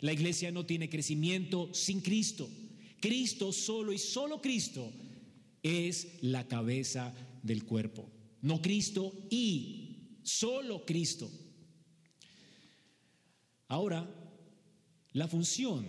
[0.00, 2.48] La iglesia no tiene crecimiento sin Cristo.
[3.00, 4.90] Cristo solo y solo Cristo
[5.62, 8.10] es la cabeza del cuerpo.
[8.42, 11.30] No Cristo y solo Cristo.
[13.68, 14.08] Ahora,
[15.12, 15.86] la función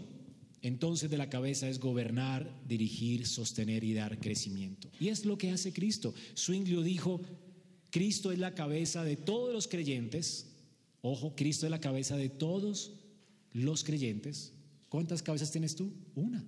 [0.61, 4.91] entonces de la cabeza es gobernar, dirigir, sostener y dar crecimiento.
[4.99, 6.13] Y es lo que hace Cristo.
[6.37, 7.21] Zwinglio dijo,
[7.89, 10.47] Cristo es la cabeza de todos los creyentes.
[11.01, 12.93] Ojo, Cristo es la cabeza de todos
[13.53, 14.53] los creyentes.
[14.89, 15.93] ¿Cuántas cabezas tienes tú?
[16.15, 16.45] Una.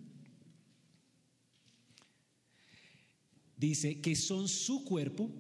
[3.58, 5.32] Dice que son su cuerpo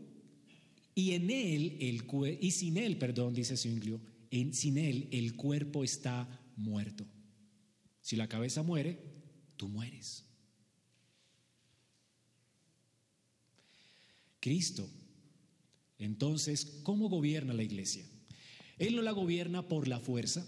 [0.96, 2.06] y en él el
[2.40, 4.00] y sin él, perdón, dice Zwinglio,
[4.32, 7.06] en, sin él el cuerpo está muerto.
[8.02, 9.00] Si la cabeza muere,
[9.58, 10.24] tú mueres.
[14.40, 14.90] Cristo
[16.04, 18.06] entonces, ¿cómo gobierna la iglesia?
[18.78, 20.46] Él no la gobierna por la fuerza.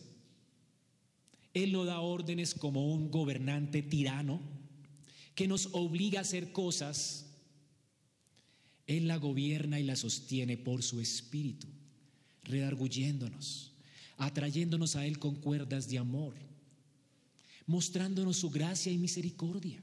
[1.56, 4.42] Él no da órdenes como un gobernante tirano
[5.36, 7.28] que nos obliga a hacer cosas.
[8.86, 11.68] Él la gobierna y la sostiene por su espíritu,
[12.44, 13.72] redarguyéndonos,
[14.18, 16.36] atrayéndonos a Él con cuerdas de amor,
[17.66, 19.82] mostrándonos su gracia y misericordia.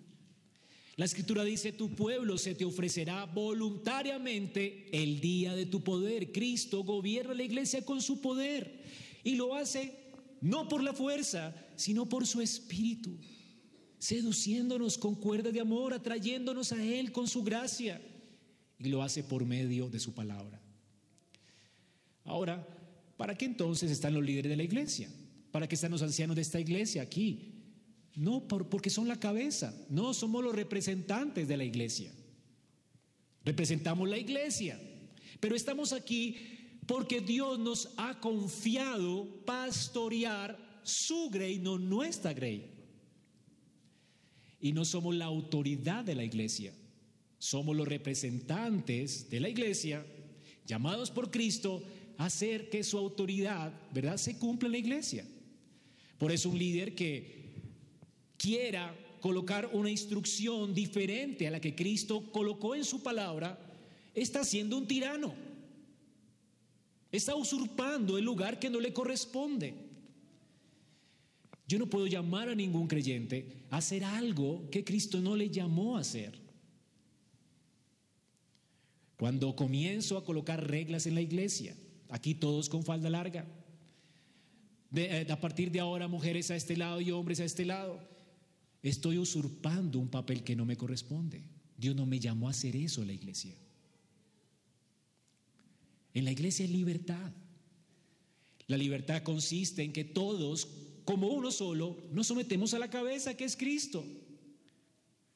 [0.96, 6.32] La escritura dice, tu pueblo se te ofrecerá voluntariamente el día de tu poder.
[6.32, 8.82] Cristo gobierna la iglesia con su poder
[9.24, 10.01] y lo hace
[10.42, 13.16] no por la fuerza, sino por su espíritu,
[13.98, 18.02] seduciéndonos con cuerda de amor, atrayéndonos a Él con su gracia
[18.78, 20.60] y lo hace por medio de su palabra.
[22.24, 22.66] Ahora,
[23.16, 25.08] ¿para qué entonces están los líderes de la iglesia?
[25.52, 27.52] ¿Para qué están los ancianos de esta iglesia aquí?
[28.16, 29.72] No, porque son la cabeza.
[29.88, 32.12] No, somos los representantes de la iglesia.
[33.44, 34.80] Representamos la iglesia.
[35.38, 36.36] Pero estamos aquí
[36.86, 42.70] porque Dios nos ha confiado pastorear su grey, no nuestra grey.
[44.60, 46.74] Y no somos la autoridad de la iglesia.
[47.38, 50.06] Somos los representantes de la iglesia,
[50.66, 51.82] llamados por Cristo
[52.18, 55.26] a hacer que su autoridad, ¿verdad?, se cumpla en la iglesia.
[56.18, 57.42] Por eso un líder que
[58.36, 63.58] quiera colocar una instrucción diferente a la que Cristo colocó en su palabra,
[64.14, 65.32] está siendo un tirano.
[67.12, 69.74] Está usurpando el lugar que no le corresponde.
[71.68, 75.96] Yo no puedo llamar a ningún creyente a hacer algo que Cristo no le llamó
[75.96, 76.40] a hacer.
[79.16, 81.76] Cuando comienzo a colocar reglas en la iglesia,
[82.08, 83.46] aquí todos con falda larga,
[84.94, 88.00] eh, a partir de ahora mujeres a este lado y hombres a este lado,
[88.82, 91.44] Estoy usurpando un papel que no me corresponde.
[91.76, 93.54] Dios no me llamó a hacer eso la iglesia.
[96.14, 97.32] En la iglesia hay libertad.
[98.66, 100.68] La libertad consiste en que todos,
[101.04, 104.04] como uno solo, nos sometemos a la cabeza que es Cristo.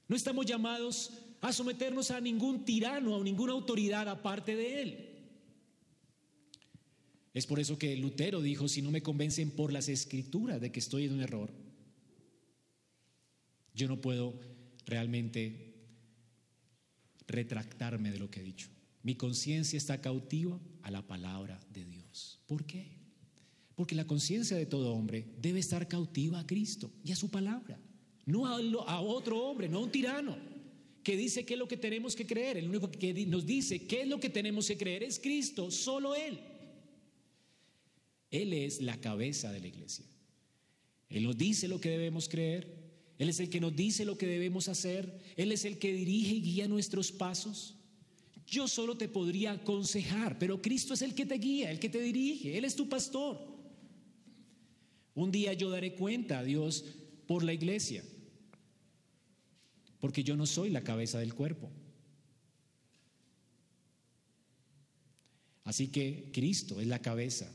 [0.09, 5.17] No estamos llamados a someternos a ningún tirano, a ninguna autoridad aparte de Él.
[7.35, 10.81] Es por eso que Lutero dijo, si no me convencen por las escrituras de que
[10.81, 11.51] estoy en un error,
[13.75, 14.41] yo no puedo
[14.87, 15.75] realmente
[17.27, 18.69] retractarme de lo que he dicho.
[19.07, 22.40] Mi conciencia está cautiva a la palabra de Dios.
[22.45, 22.88] ¿Por qué?
[23.77, 27.79] Porque la conciencia de todo hombre debe estar cautiva a Cristo y a su palabra,
[28.25, 30.37] no a, otro hombre, no a un tirano
[31.05, 32.57] que dice qué es lo que tenemos que creer.
[32.57, 36.16] El único que nos dice qué es lo que tenemos que creer es Cristo, solo
[36.16, 36.40] Él.
[38.33, 40.05] Él es la cabeza de la iglesia.
[41.11, 42.75] Él nos dice lo que debemos creer,
[43.19, 45.21] él es el que nos dice lo que debemos hacer.
[45.37, 47.77] Él es el que dirige y guía nuestros pasos.
[48.47, 52.01] Yo solo te podría aconsejar, pero Cristo es el que te guía, el que te
[52.01, 52.57] dirige.
[52.57, 53.57] Él es tu pastor.
[55.15, 56.85] Un día yo daré cuenta a Dios
[57.27, 58.05] por la iglesia,
[59.99, 61.71] porque yo no soy la cabeza del cuerpo.
[65.65, 67.51] Así que Cristo es la cabeza.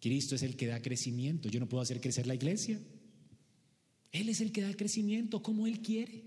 [0.00, 1.50] Cristo es el que da crecimiento.
[1.50, 2.80] Yo no puedo hacer crecer la iglesia.
[4.12, 6.24] Él es el que da crecimiento como Él quiere.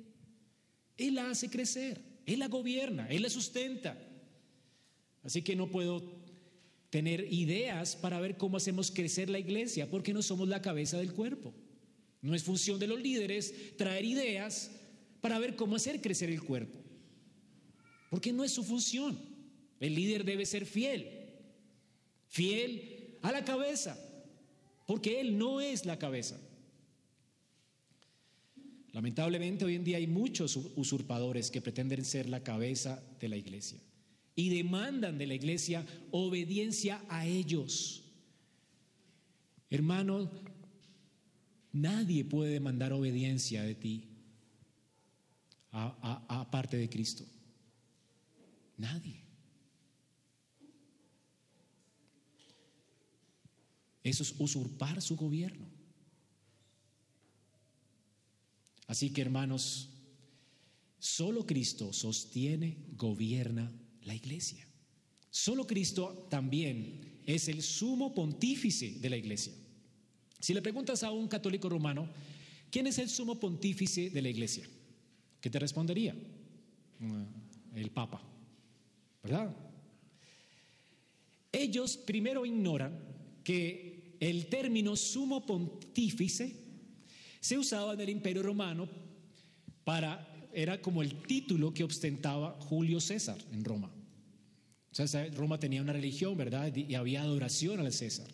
[0.98, 2.00] Él la hace crecer,
[2.30, 3.98] Él la gobierna, Él la sustenta.
[5.24, 6.04] Así que no puedo
[6.92, 11.14] tener ideas para ver cómo hacemos crecer la iglesia, porque no somos la cabeza del
[11.14, 11.54] cuerpo.
[12.22, 14.72] No es función de los líderes traer ideas
[15.22, 16.78] para ver cómo hacer crecer el cuerpo,
[18.12, 19.18] porque no es su función.
[19.80, 21.08] El líder debe ser fiel,
[22.28, 23.98] fiel a la cabeza,
[24.86, 26.40] porque él no es la cabeza.
[28.92, 33.80] Lamentablemente hoy en día hay muchos usurpadores que pretenden ser la cabeza de la iglesia
[34.36, 38.04] y demandan de la iglesia obediencia a ellos.
[39.70, 40.32] Hermano,
[41.72, 44.06] nadie puede demandar obediencia de ti
[45.72, 47.26] aparte de Cristo.
[48.78, 49.22] Nadie.
[54.02, 55.79] Eso es usurpar su gobierno.
[58.90, 59.88] Así que hermanos,
[60.98, 63.72] solo Cristo sostiene, gobierna
[64.02, 64.66] la iglesia.
[65.30, 69.54] Solo Cristo también es el sumo pontífice de la iglesia.
[70.40, 72.10] Si le preguntas a un católico romano,
[72.72, 74.68] ¿quién es el sumo pontífice de la iglesia?
[75.40, 76.16] ¿Qué te respondería?
[77.76, 78.20] El Papa,
[79.22, 79.56] ¿verdad?
[81.52, 83.00] Ellos primero ignoran
[83.44, 86.68] que el término sumo pontífice
[87.40, 88.90] se usaba en el Imperio Romano
[89.84, 93.92] para, era como el título que ostentaba Julio César en Roma.
[94.92, 96.76] O sea, Roma tenía una religión, ¿verdad?
[96.76, 98.28] Y había adoración al César.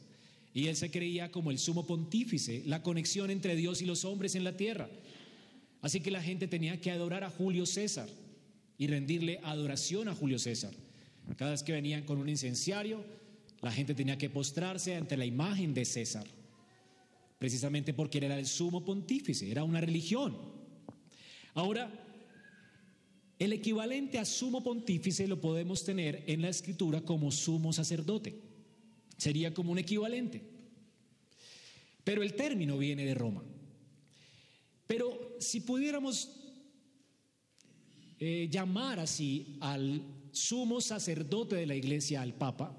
[0.53, 4.35] Y él se creía como el sumo pontífice, la conexión entre Dios y los hombres
[4.35, 4.89] en la tierra.
[5.81, 8.07] Así que la gente tenía que adorar a Julio César
[8.77, 10.73] y rendirle adoración a Julio César.
[11.37, 13.03] Cada vez que venían con un incenciario,
[13.61, 16.25] la gente tenía que postrarse ante la imagen de César,
[17.45, 20.35] precisamente porque era el sumo pontífice, era una religión.
[21.53, 21.91] Ahora,
[23.37, 28.41] el equivalente a sumo pontífice lo podemos tener en la escritura como sumo sacerdote.
[29.15, 30.41] Sería como un equivalente.
[32.03, 33.43] Pero el término viene de Roma.
[34.87, 36.31] Pero si pudiéramos
[38.17, 42.75] eh, llamar así al sumo sacerdote de la iglesia, al Papa,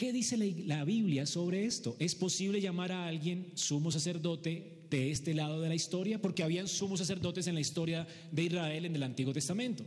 [0.00, 1.94] ¿qué dice la Biblia sobre esto?
[1.98, 6.22] ¿Es posible llamar a alguien sumo sacerdote de este lado de la historia?
[6.22, 9.84] Porque habían sumos sacerdotes en la historia de Israel en el Antiguo Testamento.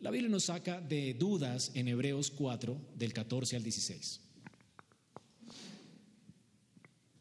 [0.00, 4.20] La Biblia nos saca de dudas en Hebreos 4, del 14 al 16.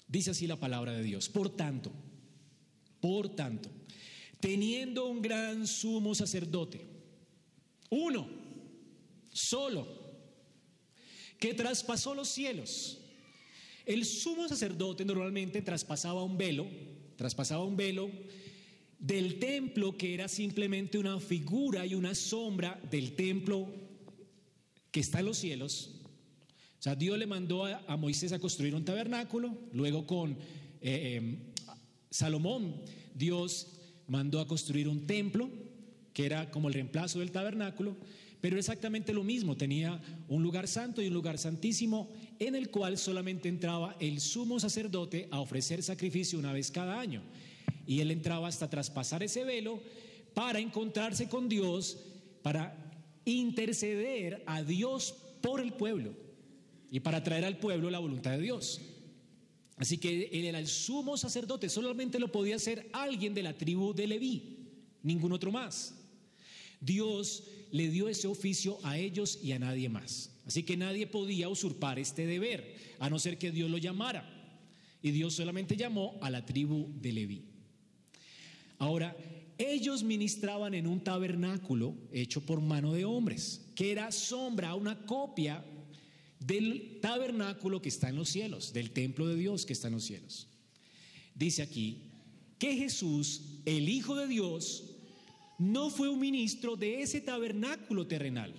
[0.09, 1.30] Dice así la palabra de Dios.
[1.30, 1.93] Por tanto,
[2.99, 3.70] por tanto,
[4.41, 6.86] teniendo un gran sumo sacerdote,
[7.89, 8.28] uno,
[9.32, 10.05] solo,
[11.39, 12.99] que traspasó los cielos.
[13.86, 16.67] El sumo sacerdote normalmente traspasaba un velo,
[17.17, 18.09] traspasaba un velo
[18.99, 23.67] del templo que era simplemente una figura y una sombra del templo
[24.91, 25.91] que está en los cielos.
[26.79, 30.38] O sea, Dios le mandó a, Moisés a construir un tabernáculo, luego con
[30.81, 31.38] eh, em,
[32.09, 32.81] Salomón,
[33.13, 33.67] Dios
[34.07, 35.49] mandó a construir un templo
[36.13, 37.97] que era como el reemplazo del tabernáculo,
[38.41, 42.97] pero exactamente lo mismo, tenía un lugar santo y un lugar santísimo en el cual
[42.97, 47.21] solamente entraba el sumo sacerdote a ofrecer sacrificio una vez cada año.
[47.88, 49.79] Y él entraba hasta traspasar ese velo
[50.33, 51.97] para encontrarse con Dios,
[52.41, 52.75] para
[53.25, 56.13] interceder a Dios por el pueblo
[56.91, 58.81] y para traer al pueblo la voluntad de Dios.
[59.77, 63.93] Así que él era el sumo sacerdote, solamente lo podía hacer alguien de la tribu
[63.93, 64.69] de Leví,
[65.03, 65.95] ningún otro más.
[66.79, 67.43] Dios
[67.76, 70.32] le dio ese oficio a ellos y a nadie más.
[70.45, 74.23] Así que nadie podía usurpar este deber, a no ser que Dios lo llamara.
[75.01, 77.43] Y Dios solamente llamó a la tribu de Leví.
[78.78, 79.13] Ahora,
[79.57, 85.65] ellos ministraban en un tabernáculo hecho por mano de hombres, que era sombra, una copia
[86.39, 90.05] del tabernáculo que está en los cielos, del templo de Dios que está en los
[90.05, 90.47] cielos.
[91.34, 92.03] Dice aquí
[92.57, 94.95] que Jesús, el Hijo de Dios,
[95.58, 98.53] no fue un ministro de ese tabernáculo terrenal.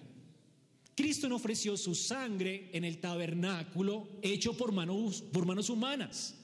[0.94, 6.34] Cristo no ofreció su sangre en el tabernáculo hecho por manos, por manos humanas.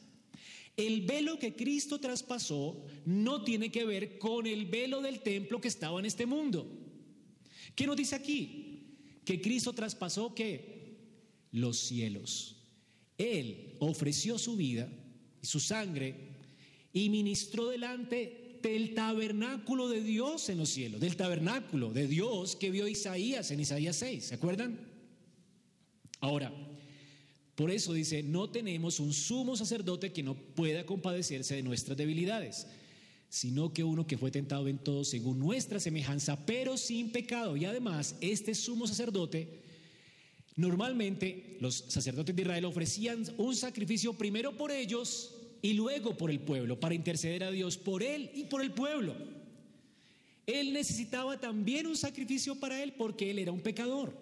[0.76, 5.68] El velo que Cristo traspasó no tiene que ver con el velo del templo que
[5.68, 6.66] estaba en este mundo.
[7.74, 8.96] ¿Qué nos dice aquí?
[9.24, 10.98] Que Cristo traspasó que
[11.52, 12.56] los cielos.
[13.16, 14.88] Él ofreció su vida
[15.40, 16.32] y su sangre
[16.92, 22.70] y ministró delante del tabernáculo de Dios en los cielos, del tabernáculo de Dios que
[22.70, 24.78] vio Isaías en Isaías 6, ¿se acuerdan?
[26.20, 26.52] Ahora,
[27.54, 32.66] por eso dice, no tenemos un sumo sacerdote que no pueda compadecerse de nuestras debilidades,
[33.28, 37.56] sino que uno que fue tentado en todo según nuestra semejanza, pero sin pecado.
[37.56, 39.62] Y además, este sumo sacerdote,
[40.56, 45.31] normalmente los sacerdotes de Israel ofrecían un sacrificio primero por ellos
[45.62, 49.14] y luego por el pueblo, para interceder a Dios por él y por el pueblo.
[50.44, 54.12] Él necesitaba también un sacrificio para él porque él era un pecador.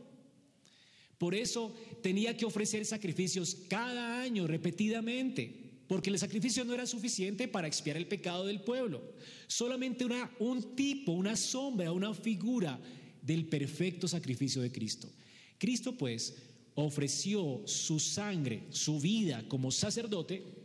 [1.16, 5.54] Por eso tenía que ofrecer sacrificios cada año, repetidamente,
[5.86, 9.02] porque el sacrificio no era suficiente para expiar el pecado del pueblo.
[9.46, 12.78] Solamente una, un tipo, una sombra, una figura
[13.22, 15.10] del perfecto sacrificio de Cristo.
[15.58, 16.36] Cristo pues
[16.74, 20.59] ofreció su sangre, su vida como sacerdote,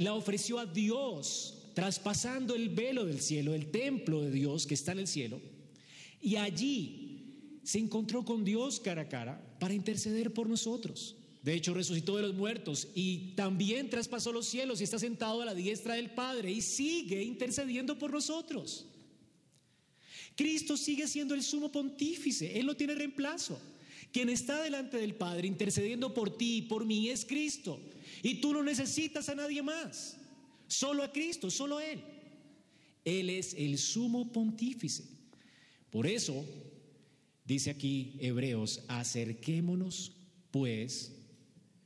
[0.00, 4.92] la ofreció a Dios, traspasando el velo del cielo, el templo de Dios que está
[4.92, 5.42] en el cielo,
[6.22, 11.16] y allí se encontró con Dios cara a cara para interceder por nosotros.
[11.42, 15.44] De hecho, resucitó de los muertos y también traspasó los cielos y está sentado a
[15.44, 18.86] la diestra del Padre y sigue intercediendo por nosotros.
[20.34, 23.60] Cristo sigue siendo el sumo pontífice, Él no tiene reemplazo.
[24.12, 27.78] Quien está delante del Padre intercediendo por ti y por mí es Cristo.
[28.22, 30.16] Y tú no necesitas a nadie más,
[30.66, 32.02] solo a Cristo, solo a Él.
[33.04, 35.04] Él es el sumo pontífice.
[35.90, 36.44] Por eso,
[37.44, 40.12] dice aquí Hebreos, acerquémonos
[40.50, 41.12] pues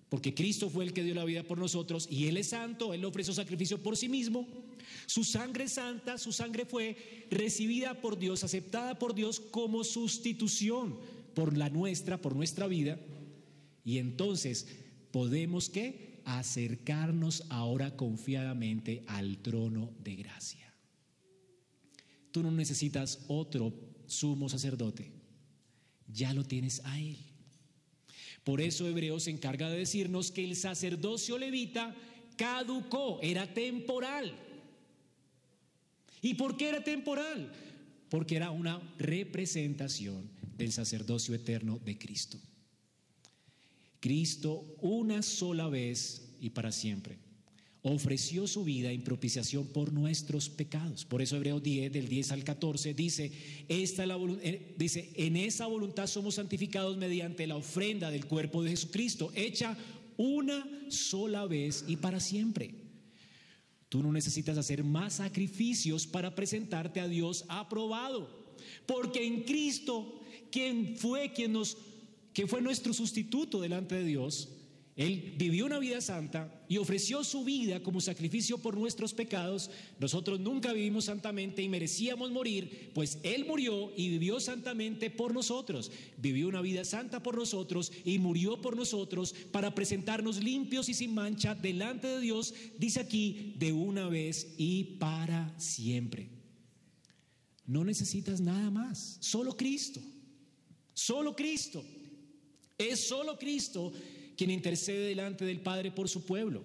[0.08, 3.04] porque Cristo fue el que dio la vida por nosotros y Él es santo, Él
[3.04, 4.46] ofreció sacrificio por sí mismo.
[5.06, 10.98] Su sangre santa, su sangre fue recibida por Dios, aceptada por Dios como sustitución
[11.34, 13.00] por la nuestra, por nuestra vida.
[13.84, 14.68] Y entonces
[15.10, 20.72] podemos que acercarnos ahora confiadamente al trono de gracia.
[22.30, 23.72] Tú no necesitas otro
[24.06, 25.12] sumo sacerdote,
[26.08, 27.18] ya lo tienes a Él.
[28.42, 31.94] Por eso Hebreos se encarga de decirnos que el sacerdocio levita
[32.36, 34.34] caducó, era temporal.
[36.20, 37.52] ¿Y por qué era temporal?
[38.10, 42.38] Porque era una representación del sacerdocio eterno de Cristo.
[44.04, 47.16] Cristo una sola vez y para siempre
[47.80, 51.06] ofreció su vida en propiciación por nuestros pecados.
[51.06, 53.32] Por eso Hebreos 10, del 10 al 14, dice,
[53.68, 54.04] esta
[54.42, 59.74] eh, dice, en esa voluntad somos santificados mediante la ofrenda del cuerpo de Jesucristo, hecha
[60.18, 62.74] una sola vez y para siempre.
[63.88, 70.96] Tú no necesitas hacer más sacrificios para presentarte a Dios aprobado, porque en Cristo, quien
[70.96, 71.76] fue quien nos
[72.34, 74.50] que fue nuestro sustituto delante de Dios,
[74.96, 79.68] él vivió una vida santa y ofreció su vida como sacrificio por nuestros pecados.
[79.98, 85.90] Nosotros nunca vivimos santamente y merecíamos morir, pues Él murió y vivió santamente por nosotros.
[86.16, 91.12] Vivió una vida santa por nosotros y murió por nosotros para presentarnos limpios y sin
[91.12, 96.28] mancha delante de Dios, dice aquí, de una vez y para siempre.
[97.66, 100.00] No necesitas nada más, solo Cristo,
[100.92, 101.84] solo Cristo.
[102.78, 103.92] Es solo Cristo
[104.36, 106.64] quien intercede delante del Padre por su pueblo.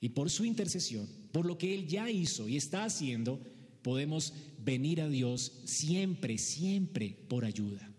[0.00, 3.40] Y por su intercesión, por lo que Él ya hizo y está haciendo,
[3.82, 7.90] podemos venir a Dios siempre, siempre por ayuda.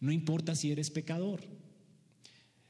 [0.00, 1.42] No importa si eres pecador.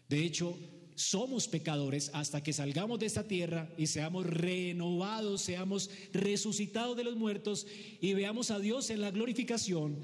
[0.09, 0.59] De hecho,
[0.95, 7.17] somos pecadores hasta que salgamos de esta tierra y seamos renovados, seamos resucitados de los
[7.17, 7.67] muertos
[8.01, 9.99] y veamos a Dios en la glorificación,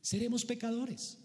[0.00, 1.18] seremos pecadores.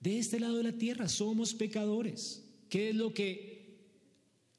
[0.00, 2.44] De este lado de la tierra somos pecadores.
[2.68, 3.58] ¿Qué es lo que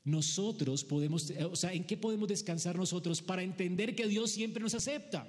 [0.03, 4.73] nosotros podemos, o sea, en qué podemos descansar nosotros para entender que Dios siempre nos
[4.73, 5.27] acepta?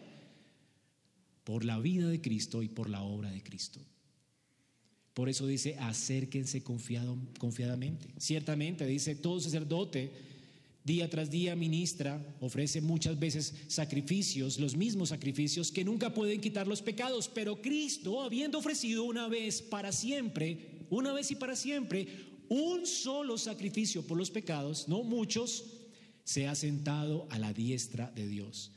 [1.45, 3.81] Por la vida de Cristo y por la obra de Cristo.
[5.15, 8.15] Por eso dice, acérquense confiadamente.
[8.19, 10.30] Ciertamente, dice, todo sacerdote
[10.91, 16.67] día tras día ministra, ofrece muchas veces sacrificios, los mismos sacrificios que nunca pueden quitar
[16.67, 22.09] los pecados, pero Cristo, habiendo ofrecido una vez para siempre, una vez y para siempre,
[22.49, 25.65] un solo sacrificio por los pecados, no muchos,
[26.25, 28.73] se ha sentado a la diestra de Dios.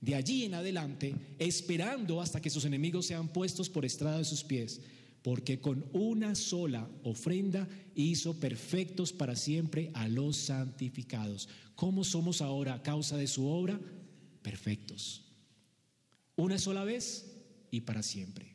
[0.00, 4.42] De allí en adelante, esperando hasta que sus enemigos sean puestos por estrada de sus
[4.42, 4.80] pies,
[5.22, 11.48] porque con una sola ofrenda hizo perfectos para siempre a los santificados.
[11.74, 13.80] ¿Cómo somos ahora a causa de su obra?
[14.42, 15.24] Perfectos.
[16.36, 17.36] Una sola vez
[17.70, 18.54] y para siempre.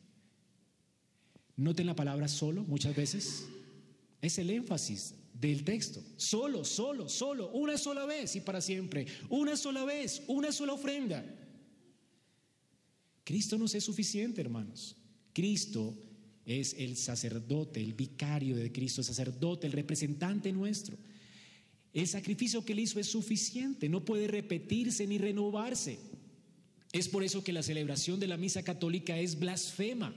[1.56, 3.44] Noten la palabra solo muchas veces.
[4.20, 6.02] Es el énfasis del texto.
[6.16, 9.06] Solo, solo, solo, una sola vez y para siempre.
[9.28, 11.24] Una sola vez, una sola ofrenda.
[13.22, 14.96] Cristo nos es suficiente, hermanos.
[15.32, 15.94] Cristo
[16.46, 20.96] es el sacerdote, el vicario de Cristo, el sacerdote, el representante nuestro.
[21.92, 25.98] El sacrificio que él hizo es suficiente, no puede repetirse ni renovarse.
[26.92, 30.14] Es por eso que la celebración de la misa católica es blasfema.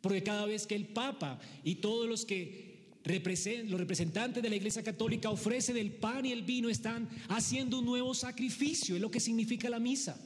[0.00, 2.68] Porque cada vez que el Papa y todos los que
[3.04, 7.86] los representantes de la Iglesia Católica ofrecen el pan y el vino, están haciendo un
[7.86, 10.20] nuevo sacrificio, es lo que significa la misa.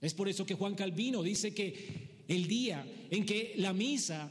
[0.00, 4.30] Es por eso que Juan Calvino dice que el día en que la misa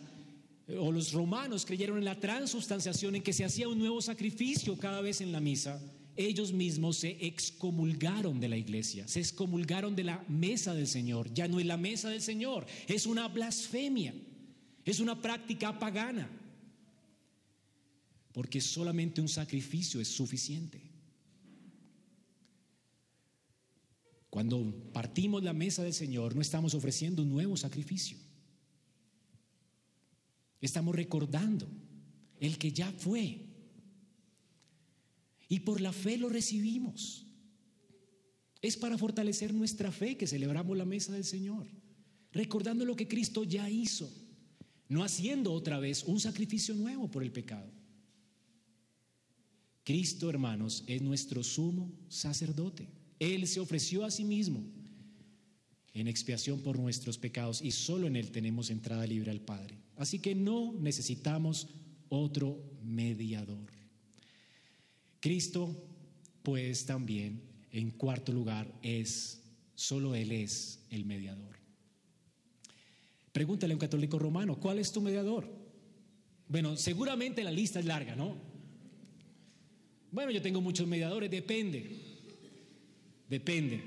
[0.68, 4.78] eh, o los romanos creyeron en la transubstanciación, en que se hacía un nuevo sacrificio
[4.78, 5.82] cada vez en la misa,
[6.16, 11.34] ellos mismos se excomulgaron de la iglesia, se excomulgaron de la mesa del Señor.
[11.34, 14.14] Ya no es la mesa del Señor, es una blasfemia,
[14.86, 16.30] es una práctica pagana,
[18.32, 20.89] porque solamente un sacrificio es suficiente.
[24.30, 28.18] Cuando partimos la mesa del Señor, no estamos ofreciendo un nuevo sacrificio.
[30.62, 31.68] Estamos recordando
[32.40, 33.46] el que ya fue.
[35.48, 37.26] Y por la fe lo recibimos.
[38.62, 41.66] Es para fortalecer nuestra fe que celebramos la mesa del Señor,
[42.32, 44.12] recordando lo que Cristo ya hizo,
[44.90, 47.72] no haciendo otra vez un sacrificio nuevo por el pecado.
[49.84, 52.99] Cristo, hermanos, es nuestro sumo sacerdote.
[53.20, 54.63] Él se ofreció a sí mismo
[55.93, 59.78] en expiación por nuestros pecados y solo en Él tenemos entrada libre al Padre.
[59.97, 61.67] Así que no necesitamos
[62.07, 63.72] otro mediador.
[65.20, 65.76] Cristo,
[66.43, 67.41] pues también,
[67.72, 69.41] en cuarto lugar, es,
[69.76, 71.57] solo Él es el mediador.
[73.34, 75.47] Pregúntale a un católico romano, ¿cuál es tu mediador?
[76.47, 78.38] Bueno, seguramente la lista es larga, ¿no?
[80.11, 82.09] Bueno, yo tengo muchos mediadores, depende.
[83.30, 83.84] Depende.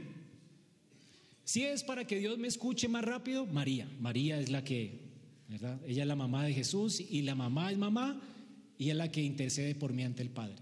[1.44, 3.88] Si es para que Dios me escuche más rápido, María.
[4.00, 5.00] María es la que,
[5.48, 5.80] ¿verdad?
[5.86, 8.22] Ella es la mamá de Jesús y la mamá es mamá
[8.78, 10.56] y es la que intercede por mí ante el Padre.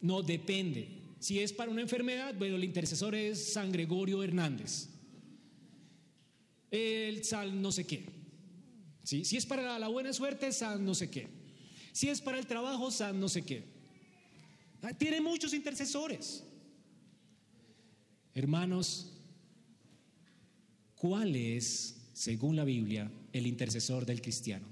[0.00, 0.88] No depende.
[1.20, 4.88] Si es para una enfermedad, bueno, el intercesor es San Gregorio Hernández.
[6.70, 8.06] El San no sé qué.
[9.02, 11.28] Si es para la buena suerte, San no sé qué.
[11.92, 13.64] Si es para el trabajo, San no sé qué.
[14.82, 16.42] Ah, tiene muchos intercesores.
[18.34, 19.12] Hermanos,
[20.96, 24.66] ¿cuál es, según la Biblia, el intercesor del cristiano?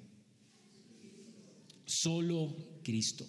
[1.84, 3.24] Solo Cristo.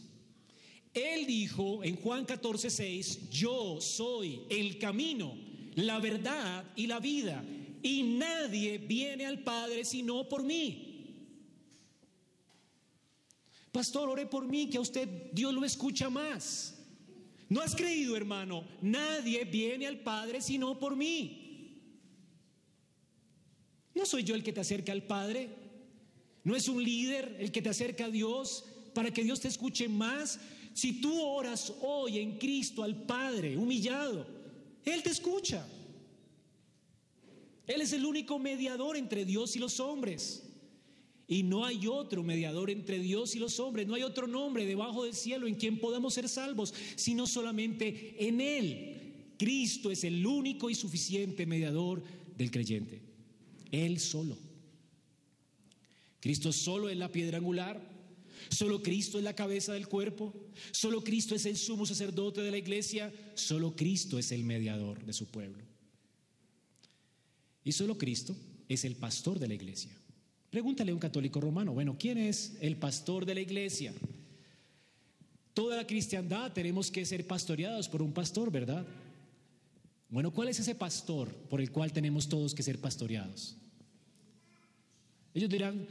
[0.91, 5.35] Él dijo en Juan 14, 6, yo soy el camino,
[5.75, 7.43] la verdad y la vida,
[7.83, 10.89] y nadie viene al Padre sino por mí.
[13.71, 16.72] Pastor, ore por mí, que a usted Dios lo escucha más.
[17.49, 18.63] ¿No has creído, hermano?
[18.81, 21.39] Nadie viene al Padre sino por mí.
[23.95, 25.49] ¿No soy yo el que te acerca al Padre?
[26.43, 29.87] ¿No es un líder el que te acerca a Dios para que Dios te escuche
[29.87, 30.39] más?
[30.73, 34.25] Si tú oras hoy en Cristo al Padre, humillado,
[34.83, 35.65] Él te escucha.
[37.67, 40.42] Él es el único mediador entre Dios y los hombres.
[41.33, 45.03] Y no hay otro mediador entre Dios y los hombres, no hay otro nombre debajo
[45.03, 49.33] del cielo en quien podamos ser salvos, sino solamente en Él.
[49.39, 52.03] Cristo es el único y suficiente mediador
[52.37, 53.01] del creyente.
[53.71, 54.37] Él solo.
[56.19, 57.81] Cristo solo es la piedra angular,
[58.51, 60.35] solo Cristo es la cabeza del cuerpo,
[60.69, 65.13] solo Cristo es el sumo sacerdote de la iglesia, solo Cristo es el mediador de
[65.13, 65.63] su pueblo.
[67.63, 68.35] Y solo Cristo
[68.69, 69.97] es el pastor de la iglesia.
[70.53, 73.91] Pregúntale a un católico romano, bueno, ¿quién es el pastor de la iglesia?
[75.51, 78.85] Toda la cristiandad tenemos que ser pastoreados por un pastor, ¿verdad?
[80.09, 83.57] Bueno, ¿cuál es ese pastor por el cual tenemos todos que ser pastoreados?
[85.33, 85.87] Ellos dirán,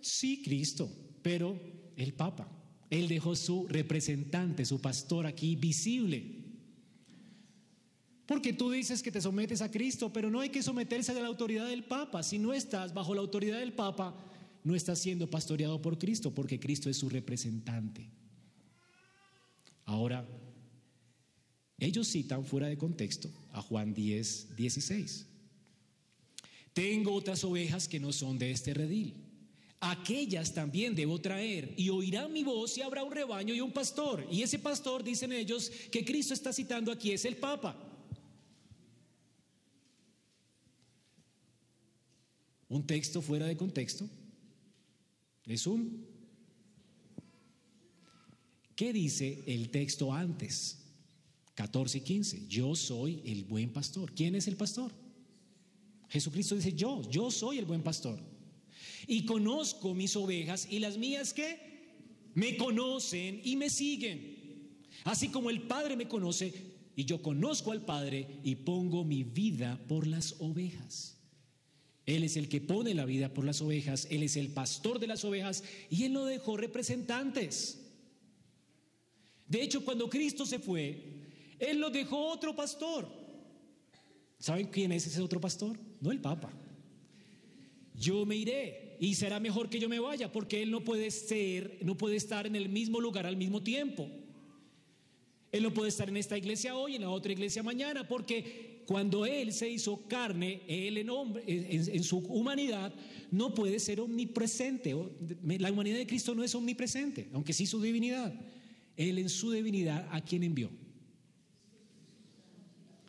[0.00, 0.88] sí, Cristo,
[1.20, 1.58] pero
[1.96, 2.48] el Papa.
[2.88, 6.45] Él dejó su representante, su pastor aquí visible.
[8.26, 11.28] Porque tú dices que te sometes a Cristo, pero no hay que someterse a la
[11.28, 12.22] autoridad del Papa.
[12.22, 14.14] Si no estás bajo la autoridad del Papa,
[14.64, 18.10] no estás siendo pastoreado por Cristo, porque Cristo es su representante.
[19.84, 20.26] Ahora,
[21.78, 25.26] ellos citan fuera de contexto a Juan 10, 16.
[26.72, 29.14] Tengo otras ovejas que no son de este redil.
[29.78, 34.26] Aquellas también debo traer y oirán mi voz y habrá un rebaño y un pastor.
[34.32, 37.85] Y ese pastor, dicen ellos, que Cristo está citando aquí es el Papa.
[42.68, 44.08] Un texto fuera de contexto
[45.44, 46.04] es un...
[48.74, 50.78] ¿Qué dice el texto antes?
[51.54, 52.46] 14 y 15.
[52.48, 54.12] Yo soy el buen pastor.
[54.12, 54.92] ¿Quién es el pastor?
[56.08, 58.20] Jesucristo dice yo, yo soy el buen pastor.
[59.06, 61.58] Y conozco mis ovejas y las mías que
[62.34, 64.36] me conocen y me siguen.
[65.04, 66.52] Así como el Padre me conoce
[66.94, 71.15] y yo conozco al Padre y pongo mi vida por las ovejas.
[72.06, 75.08] Él es el que pone la vida por las ovejas, Él es el pastor de
[75.08, 77.82] las ovejas y Él no dejó representantes.
[79.48, 81.02] De hecho, cuando Cristo se fue,
[81.58, 83.08] Él lo dejó otro pastor.
[84.38, 85.78] ¿Saben quién es ese otro pastor?
[86.00, 86.52] No el Papa.
[87.94, 91.78] Yo me iré y será mejor que yo me vaya porque Él no puede ser,
[91.82, 94.08] no puede estar en el mismo lugar al mismo tiempo.
[95.50, 99.26] Él no puede estar en esta iglesia hoy, en la otra iglesia mañana, porque cuando
[99.26, 102.94] Él se hizo carne, Él en, hombre, en, su humanidad,
[103.32, 104.94] no puede ser omnipresente.
[105.44, 108.32] La humanidad de Cristo no es omnipresente, aunque sí su divinidad.
[108.96, 110.70] Él en su divinidad, ¿a quién envió?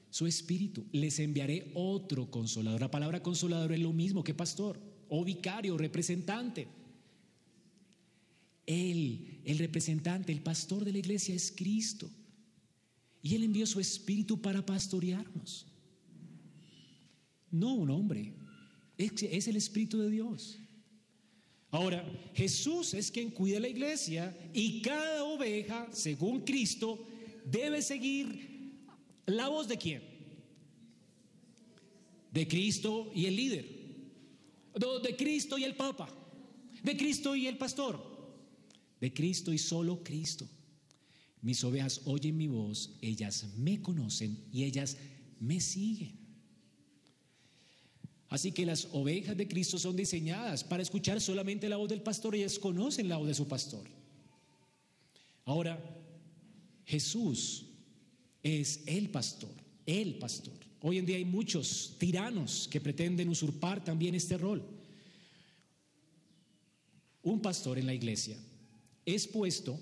[0.10, 0.84] Su espíritu.
[0.92, 2.82] Les enviaré otro consolador.
[2.82, 6.68] La palabra consolador es lo mismo que pastor o vicario, representante.
[8.66, 12.10] Él, el representante, el pastor de la iglesia es Cristo.
[13.28, 15.66] Y Él envió su espíritu para pastorearnos.
[17.52, 18.34] No un hombre,
[18.98, 20.58] es, el espíritu de Dios.
[21.70, 27.06] Ahora, Jesús es quien cuida la iglesia y cada oveja, según Cristo,
[27.44, 28.88] debe seguir
[29.26, 30.04] la voz de quién?
[32.32, 33.66] De Cristo y el líder.
[35.04, 36.08] De Cristo y el Papa.
[36.82, 38.00] De Cristo y el pastor.
[39.02, 40.48] De Cristo y solo Cristo.
[41.42, 44.98] Mis ovejas oyen mi voz, ellas me conocen y ellas
[45.40, 46.18] me siguen.
[48.30, 52.36] Así que las ovejas de Cristo son diseñadas para escuchar solamente la voz del pastor,
[52.36, 53.88] ellas conocen la voz de su pastor.
[55.46, 55.82] Ahora,
[56.86, 57.66] Jesús
[58.44, 59.54] es el pastor,
[59.86, 60.54] el pastor.
[60.82, 64.62] Hoy en día hay muchos tiranos que pretenden usurpar también este rol.
[67.24, 68.38] Un pastor en la iglesia
[69.06, 69.80] es puesto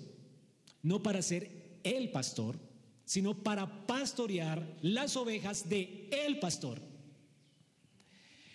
[0.86, 1.50] no para ser
[1.82, 2.56] el pastor,
[3.04, 6.80] sino para pastorear las ovejas de el pastor.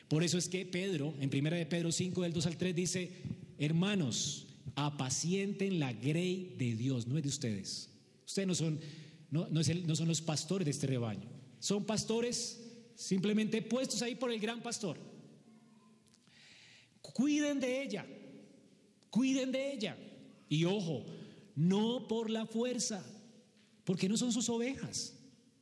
[0.07, 3.11] Por eso es que Pedro, en primera de Pedro 5, del 2 al 3, dice,
[3.57, 7.89] hermanos, apacienten la grey de Dios, no es de ustedes.
[8.25, 8.79] Ustedes no son,
[9.29, 11.27] no, no son los pastores de este rebaño,
[11.59, 12.61] son pastores
[12.95, 14.97] simplemente puestos ahí por el gran pastor.
[17.01, 18.05] Cuiden de ella,
[19.09, 19.97] cuiden de ella.
[20.47, 21.05] Y ojo,
[21.55, 23.03] no por la fuerza,
[23.83, 25.17] porque no son sus ovejas,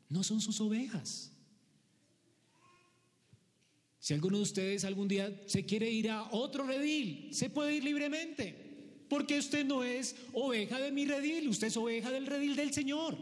[0.10, 1.32] no son sus ovejas.
[4.00, 7.84] Si alguno de ustedes algún día se quiere ir a otro redil, se puede ir
[7.84, 8.56] libremente,
[9.10, 13.18] porque usted no es oveja de mi redil, usted es oveja del redil del Señor.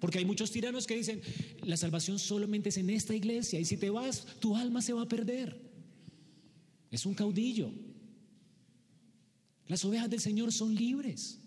[0.00, 1.22] Porque hay muchos tiranos que dicen,
[1.62, 5.02] la salvación solamente es en esta iglesia y si te vas, tu alma se va
[5.02, 5.58] a perder.
[6.90, 7.70] Es un caudillo.
[9.68, 11.40] Las ovejas del Señor son libres.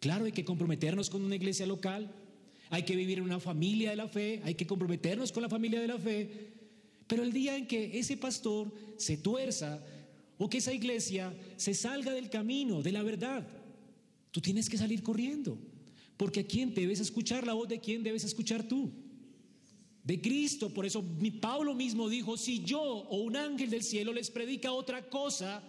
[0.00, 2.12] Claro, hay que comprometernos con una iglesia local,
[2.70, 5.80] hay que vivir en una familia de la fe, hay que comprometernos con la familia
[5.80, 6.52] de la fe,
[7.06, 9.84] pero el día en que ese pastor se tuerza
[10.38, 13.46] o que esa iglesia se salga del camino, de la verdad,
[14.30, 15.56] tú tienes que salir corriendo,
[16.16, 18.90] porque a quién debes escuchar, la voz de quién debes escuchar tú.
[20.02, 21.04] De Cristo, por eso
[21.40, 25.62] Pablo mismo dijo, si yo o un ángel del cielo les predica otra cosa,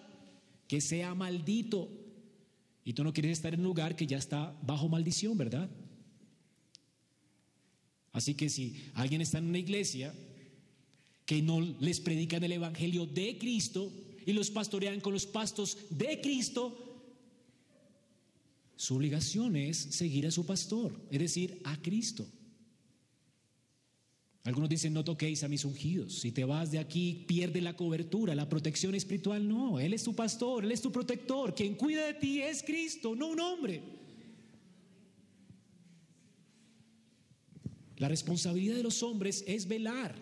[0.67, 1.89] que sea maldito.
[2.85, 5.69] Y tú no quieres estar en un lugar que ya está bajo maldición, ¿verdad?
[8.11, 10.13] Así que si alguien está en una iglesia
[11.25, 13.91] que no les predican el Evangelio de Cristo
[14.25, 16.83] y los pastorean con los pastos de Cristo,
[18.75, 22.27] su obligación es seguir a su pastor, es decir, a Cristo.
[24.43, 26.19] Algunos dicen, no toquéis a mis ungidos.
[26.19, 29.47] Si te vas de aquí, pierde la cobertura, la protección espiritual.
[29.47, 31.55] No, Él es tu pastor, Él es tu protector.
[31.55, 33.81] Quien cuida de ti es Cristo, no un hombre.
[37.97, 40.13] La responsabilidad de los hombres es velar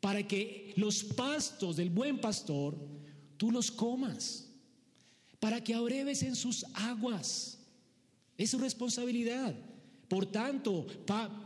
[0.00, 2.76] para que los pastos del buen pastor
[3.36, 4.48] tú los comas,
[5.38, 7.58] para que abreves en sus aguas.
[8.36, 9.54] Es su responsabilidad.
[10.08, 10.86] Por tanto,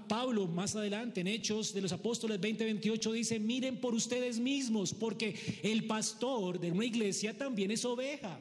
[0.08, 5.34] Pablo más adelante en Hechos de los Apóstoles 20:28 dice, miren por ustedes mismos, porque
[5.64, 8.40] el pastor de una iglesia también es oveja.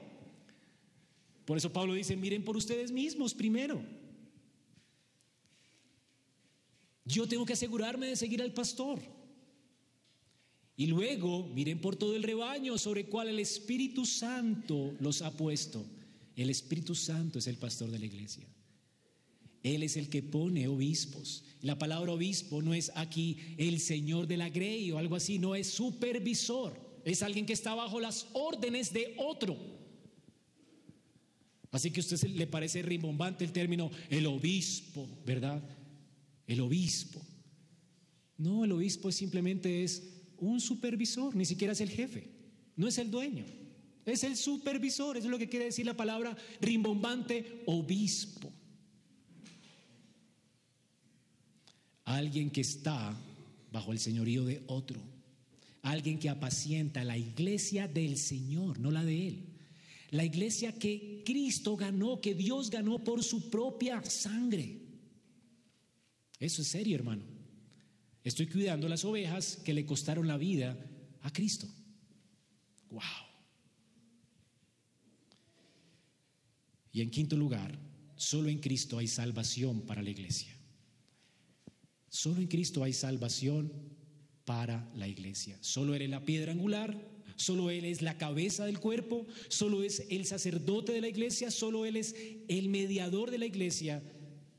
[1.46, 3.84] Por eso Pablo dice, miren por ustedes mismos primero.
[7.04, 9.00] Yo tengo que asegurarme de seguir al pastor.
[10.78, 15.36] Y luego miren por todo el rebaño sobre el cual el Espíritu Santo los ha
[15.36, 15.84] puesto.
[16.36, 18.48] El Espíritu Santo es el pastor de la iglesia.
[19.64, 21.44] Él es el que pone obispos.
[21.62, 25.56] La palabra obispo no es aquí el señor de la grey o algo así, no
[25.56, 26.80] es supervisor.
[27.06, 29.58] Es alguien que está bajo las órdenes de otro.
[31.72, 35.64] Así que a usted le parece rimbombante el término el obispo, ¿verdad?
[36.46, 37.22] El obispo.
[38.38, 40.04] No, el obispo simplemente es
[40.38, 42.28] un supervisor, ni siquiera es el jefe,
[42.76, 43.46] no es el dueño,
[44.06, 48.51] es el supervisor, eso es lo que quiere decir la palabra rimbombante obispo.
[52.16, 53.16] Alguien que está
[53.72, 55.00] bajo el señorío de otro,
[55.82, 59.46] alguien que apacienta la iglesia del Señor, no la de Él.
[60.12, 64.78] La iglesia que Cristo ganó, que Dios ganó por su propia sangre.
[66.40, 67.24] Eso es serio, hermano.
[68.24, 70.78] Estoy cuidando las ovejas que le costaron la vida
[71.22, 71.68] a Cristo.
[72.90, 73.02] Wow.
[76.92, 77.80] Y en quinto lugar,
[78.18, 80.54] solo en Cristo hay salvación para la iglesia.
[82.12, 83.72] Solo en Cristo hay salvación
[84.44, 85.58] para la iglesia.
[85.62, 90.04] Solo Él es la piedra angular, solo Él es la cabeza del cuerpo, solo es
[90.10, 92.14] el sacerdote de la iglesia, solo Él es
[92.50, 94.04] el mediador de la iglesia,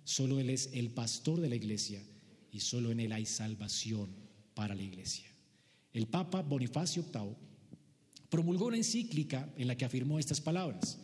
[0.03, 2.03] solo Él es el pastor de la iglesia
[2.51, 4.09] y solo en Él hay salvación
[4.55, 5.27] para la iglesia.
[5.93, 7.37] El Papa Bonifacio VIII
[8.31, 10.99] promulgó una encíclica en la que afirmó estas palabras.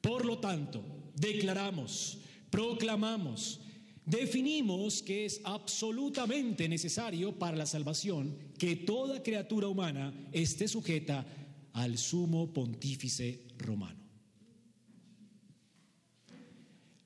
[0.00, 0.82] Por lo tanto,
[1.14, 2.16] declaramos,
[2.48, 3.60] proclamamos,
[4.06, 11.26] definimos que es absolutamente necesario para la salvación que toda criatura humana esté sujeta
[11.72, 14.00] al sumo pontífice romano.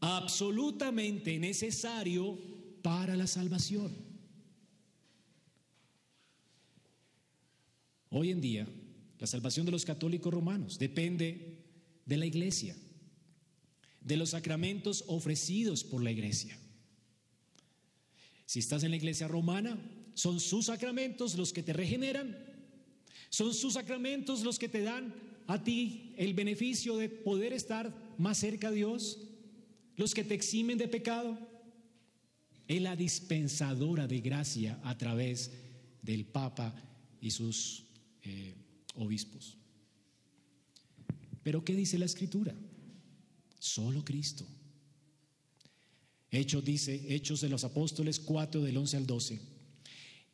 [0.01, 2.39] Absolutamente necesario
[2.83, 3.93] para la salvación.
[8.11, 8.67] Hoy en día,
[9.19, 11.65] la salvación de los católicos romanos depende
[12.07, 12.77] de la iglesia,
[14.01, 16.59] de los sacramentos ofrecidos por la iglesia.
[18.51, 19.79] Si estás en la iglesia romana,
[20.15, 22.37] son sus sacramentos los que te regeneran,
[23.29, 25.15] son sus sacramentos los que te dan
[25.47, 29.21] a ti el beneficio de poder estar más cerca a Dios,
[29.95, 31.39] los que te eximen de pecado.
[32.67, 35.53] Es la dispensadora de gracia a través
[36.03, 36.75] del Papa
[37.21, 37.85] y sus
[38.25, 38.57] eh,
[38.97, 39.59] obispos.
[41.45, 42.53] Pero ¿qué dice la Escritura?
[43.61, 44.45] Solo Cristo.
[46.31, 49.41] Hechos dice, Hechos de los Apóstoles 4 del 11 al 12.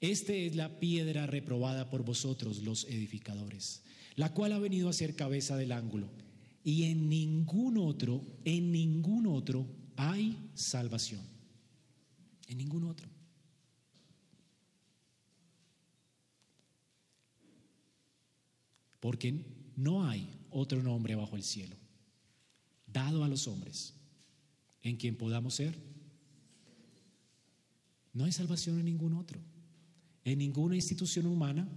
[0.00, 3.82] Este es la piedra reprobada por vosotros los edificadores,
[4.14, 6.08] la cual ha venido a ser cabeza del ángulo.
[6.62, 9.66] Y en ningún otro, en ningún otro
[9.96, 11.22] hay salvación.
[12.48, 13.08] En ningún otro.
[19.00, 19.44] Porque
[19.76, 21.76] no hay otro nombre bajo el cielo
[22.96, 23.94] dado a los hombres
[24.88, 25.76] en quien podamos ser.
[28.12, 29.40] No hay salvación en ningún otro,
[30.24, 31.68] en ninguna institución humana.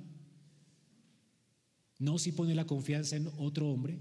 [1.98, 3.98] No si pone la confianza en otro hombre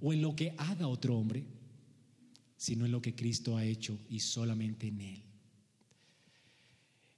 [0.00, 1.44] o en lo que haga otro hombre,
[2.56, 5.22] sino en lo que Cristo ha hecho y solamente en Él.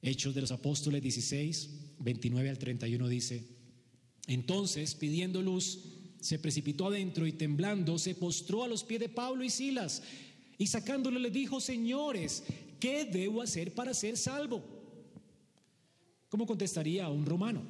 [0.03, 3.43] Hechos de los Apóstoles 16, 29 al 31 dice,
[4.27, 9.45] entonces pidiendo luz, se precipitó adentro y temblando se postró a los pies de Pablo
[9.45, 10.03] y Silas
[10.59, 12.45] y sacándole le dijo, señores,
[12.81, 14.63] ¿qué debo hacer para ser salvo?
[16.29, 17.63] ¿Cómo contestaría un romano?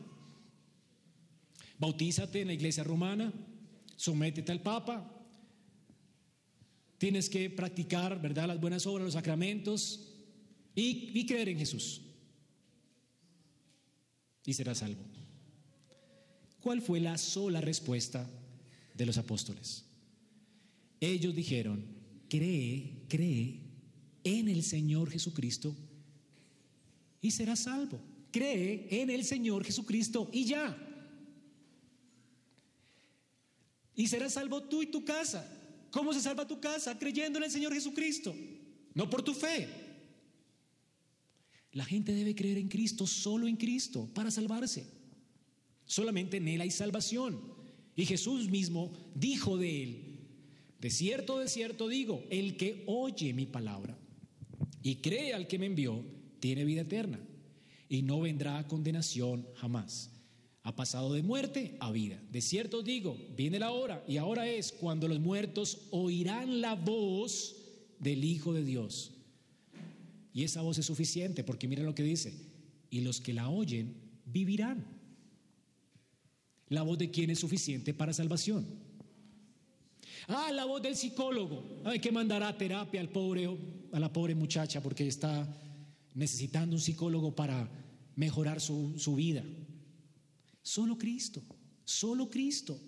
[1.79, 3.33] Bautízate en la iglesia romana,
[3.97, 5.13] sométete al Papa,
[6.99, 10.15] tienes que practicar, ¿verdad?, las buenas obras, los sacramentos
[10.75, 12.01] y, y creer en Jesús.
[14.45, 15.03] Y serás salvo.
[16.67, 18.29] ¿Cuál fue la sola respuesta
[18.93, 19.85] de los apóstoles?
[20.99, 21.87] Ellos dijeron,
[22.29, 23.61] cree, cree
[24.25, 25.77] en el Señor Jesucristo
[27.21, 28.01] y serás salvo.
[28.33, 30.77] Cree en el Señor Jesucristo y ya.
[33.95, 35.49] Y serás salvo tú y tu casa.
[35.93, 36.99] ¿Cómo se salva tu casa?
[36.99, 38.35] Creyendo en el Señor Jesucristo,
[38.93, 39.69] no por tu fe.
[41.71, 44.96] La gente debe creer en Cristo, solo en Cristo, para salvarse.
[45.87, 47.41] Solamente en Él hay salvación.
[47.95, 50.07] Y Jesús mismo dijo de Él,
[50.81, 53.99] de cierto, de cierto digo, el que oye mi palabra
[54.83, 56.05] y cree al que me envió,
[56.39, 57.19] tiene vida eterna
[57.89, 60.11] y no vendrá a condenación jamás.
[60.63, 62.21] Ha pasado de muerte a vida.
[62.31, 67.57] De cierto digo, viene la hora y ahora es cuando los muertos oirán la voz
[67.99, 69.13] del Hijo de Dios.
[70.33, 72.35] Y esa voz es suficiente porque mira lo que dice,
[72.91, 73.95] y los que la oyen
[74.27, 74.96] vivirán.
[76.69, 78.67] La voz de quién es suficiente para salvación.
[80.29, 81.63] Ah, la voz del psicólogo.
[81.85, 83.49] Hay que mandar a terapia al pobre,
[83.93, 85.47] a la pobre muchacha porque está
[86.15, 87.69] necesitando un psicólogo para
[88.17, 89.45] mejorar su, su vida.
[90.63, 91.43] Solo Cristo,
[91.85, 92.79] solo Cristo.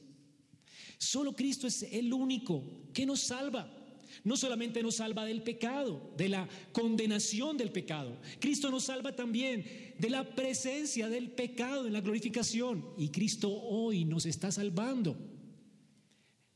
[0.99, 3.78] Solo Cristo es el único que nos salva
[4.25, 9.65] no solamente nos salva del pecado, de la condenación del pecado, Cristo nos salva también
[9.99, 12.85] de la presencia del pecado en la glorificación.
[12.97, 15.17] Y Cristo hoy nos está salvando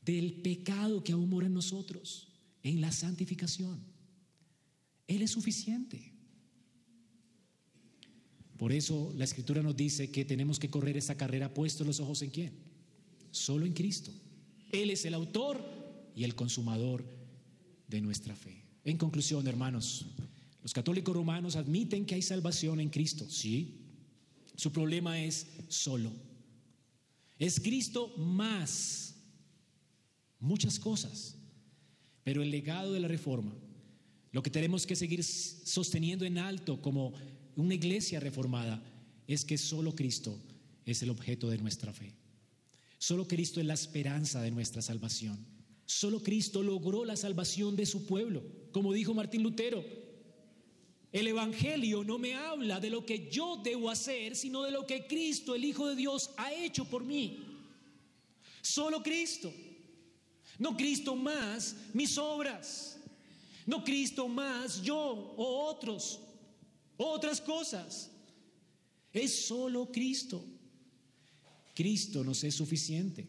[0.01, 2.27] del pecado que aún mora en nosotros,
[2.61, 3.79] en la santificación.
[5.07, 6.13] Él es suficiente.
[8.57, 12.21] Por eso la escritura nos dice que tenemos que correr esta carrera puesto los ojos
[12.21, 12.53] en quién?
[13.31, 14.11] Solo en Cristo.
[14.71, 15.63] Él es el autor
[16.15, 17.03] y el consumador
[17.93, 18.65] de nuestra fe.
[18.83, 20.07] En conclusión, hermanos,
[20.63, 23.81] los católicos romanos admiten que hay salvación en Cristo, sí.
[24.55, 26.11] Su problema es solo.
[27.37, 29.15] Es Cristo más
[30.39, 31.35] muchas cosas.
[32.23, 33.53] Pero el legado de la reforma,
[34.31, 37.13] lo que tenemos que seguir sosteniendo en alto como
[37.55, 38.81] una iglesia reformada,
[39.27, 40.35] es que solo Cristo
[40.83, 42.11] es el objeto de nuestra fe.
[42.97, 45.52] Solo Cristo es la esperanza de nuestra salvación.
[45.93, 48.43] Solo Cristo logró la salvación de su pueblo.
[48.71, 49.85] Como dijo Martín Lutero,
[51.11, 55.05] el Evangelio no me habla de lo que yo debo hacer, sino de lo que
[55.05, 57.37] Cristo, el Hijo de Dios, ha hecho por mí.
[58.63, 59.53] Solo Cristo.
[60.57, 62.99] No Cristo más mis obras.
[63.67, 66.19] No Cristo más yo o otros.
[66.97, 68.09] otras cosas.
[69.11, 70.43] Es solo Cristo.
[71.75, 73.27] Cristo nos es suficiente.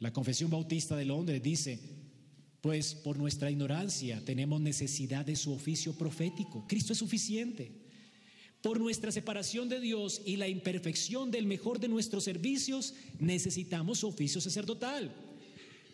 [0.00, 1.78] La Confesión Bautista de Londres dice,
[2.60, 6.64] pues por nuestra ignorancia tenemos necesidad de su oficio profético.
[6.68, 7.72] Cristo es suficiente.
[8.62, 14.08] Por nuestra separación de Dios y la imperfección del mejor de nuestros servicios, necesitamos su
[14.08, 15.14] oficio sacerdotal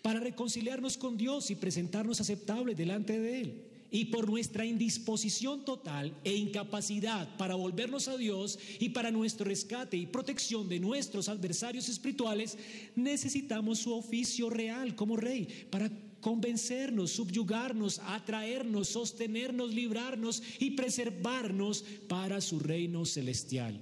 [0.03, 3.74] para reconciliarnos con Dios y presentarnos aceptables delante de Él.
[3.95, 9.97] Y por nuestra indisposición total e incapacidad para volvernos a Dios y para nuestro rescate
[9.97, 12.59] y protección de nuestros adversarios espirituales,
[12.97, 22.41] necesitamos su oficio real como rey para convencernos, subyugarnos, atraernos, sostenernos, librarnos y preservarnos para
[22.41, 23.81] su reino celestial.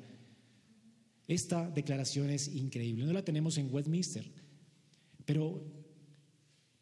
[1.27, 4.31] Esta declaración es increíble, no la tenemos en Westminster,
[5.25, 5.65] pero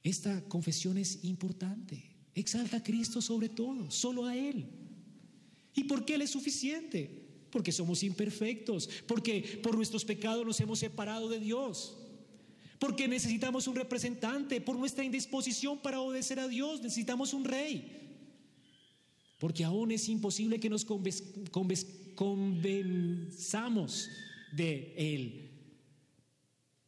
[0.03, 2.11] esta confesión es importante.
[2.35, 4.67] Exalta a Cristo sobre todo, solo a Él.
[5.75, 7.29] ¿Y por qué Él es suficiente?
[7.51, 11.97] Porque somos imperfectos, porque por nuestros pecados nos hemos separado de Dios
[12.81, 18.17] porque necesitamos un representante, por nuestra indisposición para obedecer a Dios, necesitamos un rey.
[19.39, 20.87] Porque aún es imposible que nos
[22.17, 24.09] convenzamos
[24.53, 25.51] de Él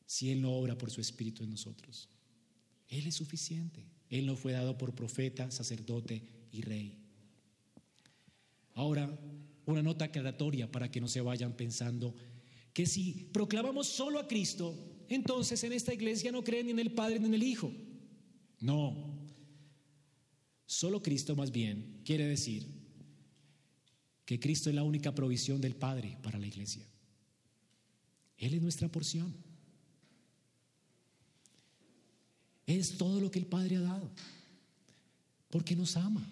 [0.06, 2.08] si Él no obra por su Espíritu en nosotros.
[2.88, 3.84] Él es suficiente.
[4.12, 6.98] Él no fue dado por profeta, sacerdote y rey.
[8.74, 9.18] Ahora,
[9.64, 12.14] una nota aclaratoria para que no se vayan pensando
[12.74, 14.76] que si proclamamos solo a Cristo,
[15.08, 17.72] entonces en esta iglesia no creen ni en el Padre ni en el Hijo.
[18.60, 19.18] No.
[20.66, 22.66] Solo Cristo más bien quiere decir
[24.26, 26.86] que Cristo es la única provisión del Padre para la iglesia.
[28.36, 29.34] Él es nuestra porción.
[32.66, 34.10] Es todo lo que el Padre ha dado.
[35.50, 36.26] Porque nos ama.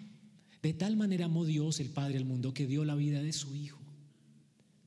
[0.61, 3.55] De tal manera amó Dios el Padre al mundo que dio la vida de su
[3.55, 3.79] Hijo.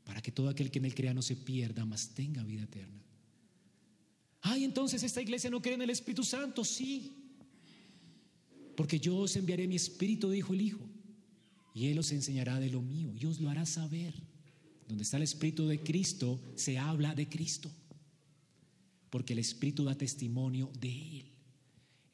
[0.05, 3.03] Para que todo aquel que en él crea no se pierda, mas tenga vida eterna.
[4.43, 6.65] Ay, entonces esta iglesia no cree en el Espíritu Santo.
[6.65, 7.17] Sí.
[8.77, 10.81] Porque yo os enviaré mi Espíritu, dijo el Hijo.
[11.75, 14.15] Y Él os enseñará de lo mío y os lo hará saber.
[14.87, 17.71] Donde está el Espíritu de Cristo, se habla de Cristo.
[19.11, 21.34] Porque el Espíritu da testimonio de Él.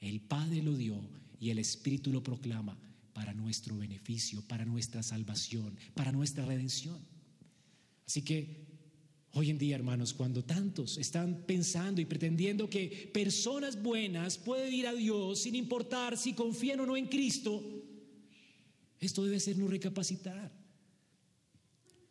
[0.00, 1.00] El Padre lo dio
[1.38, 2.78] y el Espíritu lo proclama
[3.12, 6.98] para nuestro beneficio, para nuestra salvación, para nuestra redención.
[8.06, 8.70] Así que
[9.32, 14.88] Hoy en día, hermanos, cuando tantos están pensando y pretendiendo que personas buenas pueden ir
[14.88, 17.62] a Dios sin importar si confían o no en Cristo,
[18.98, 20.52] esto debe hacernos recapacitar.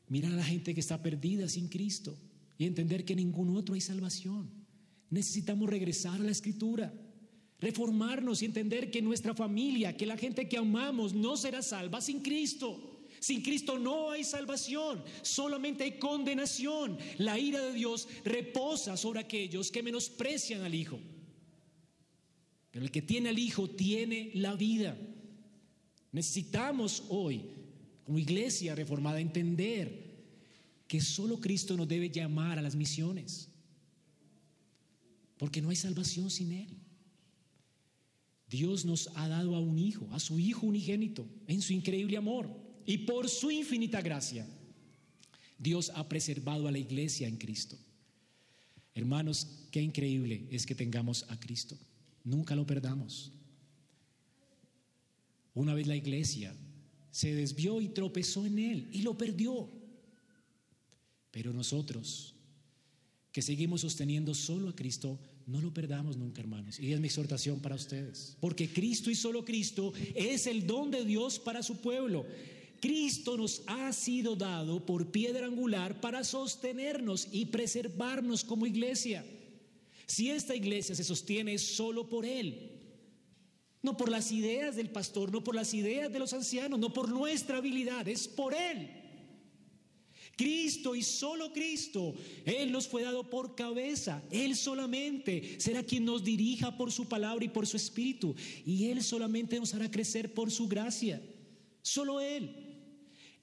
[0.08, 2.18] Mirar a la gente que está perdida sin Cristo
[2.58, 4.50] y entender que en ningún otro hay salvación.
[5.10, 6.94] Necesitamos regresar a la Escritura,
[7.62, 12.22] reformarnos y entender que nuestra familia, que la gente que amamos no será salva sin
[12.22, 12.98] Cristo.
[13.20, 16.98] Sin Cristo no hay salvación, solamente hay condenación.
[17.18, 21.00] La ira de Dios reposa sobre aquellos que menosprecian al Hijo.
[22.72, 24.98] Pero el que tiene al Hijo tiene la vida.
[26.12, 27.44] Necesitamos hoy,
[28.06, 30.10] como iglesia reformada, entender
[30.88, 33.50] que solo Cristo nos debe llamar a las misiones.
[35.38, 36.79] Porque no hay salvación sin Él.
[38.50, 42.50] Dios nos ha dado a un hijo, a su hijo unigénito, en su increíble amor.
[42.86, 44.48] Y por su infinita gracia,
[45.60, 47.78] Dios ha preservado a la iglesia en Cristo.
[48.96, 51.78] Hermanos, qué increíble es que tengamos a Cristo.
[52.24, 53.32] Nunca lo perdamos.
[55.54, 56.56] Una vez la iglesia
[57.12, 59.70] se desvió y tropezó en él y lo perdió.
[61.32, 62.34] Pero nosotros,
[63.32, 65.20] que seguimos sosteniendo solo a Cristo,
[65.50, 66.80] no lo perdamos nunca, hermanos.
[66.80, 68.38] Y es mi exhortación para ustedes.
[68.40, 72.26] Porque Cristo y solo Cristo es el don de Dios para su pueblo.
[72.80, 79.26] Cristo nos ha sido dado por piedra angular para sostenernos y preservarnos como iglesia.
[80.06, 82.72] Si esta iglesia se sostiene solo por Él,
[83.82, 87.10] no por las ideas del pastor, no por las ideas de los ancianos, no por
[87.10, 88.99] nuestra habilidad, es por Él.
[90.40, 92.16] Cristo y solo Cristo,
[92.46, 97.44] Él nos fue dado por cabeza, Él solamente será quien nos dirija por su palabra
[97.44, 98.34] y por su espíritu,
[98.66, 101.22] y Él solamente nos hará crecer por su gracia,
[101.82, 102.56] solo Él.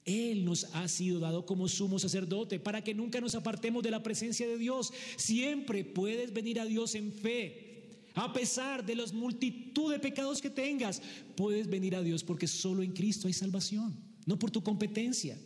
[0.05, 4.01] Él nos ha sido dado como sumo sacerdote para que nunca nos apartemos de la
[4.01, 4.91] presencia de Dios.
[5.17, 8.07] Siempre puedes venir a Dios en fe.
[8.15, 11.03] A pesar de las multitud de pecados que tengas,
[11.35, 13.95] puedes venir a Dios porque solo en Cristo hay salvación,
[14.25, 15.37] no por tu competencia.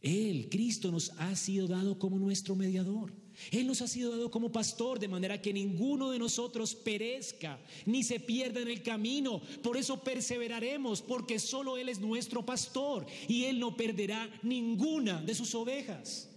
[0.00, 3.12] Él, Cristo, nos ha sido dado como nuestro mediador.
[3.50, 8.02] Él nos ha sido dado como pastor, de manera que ninguno de nosotros perezca ni
[8.02, 9.40] se pierda en el camino.
[9.62, 15.34] Por eso perseveraremos, porque solo Él es nuestro pastor y Él no perderá ninguna de
[15.34, 16.30] sus ovejas.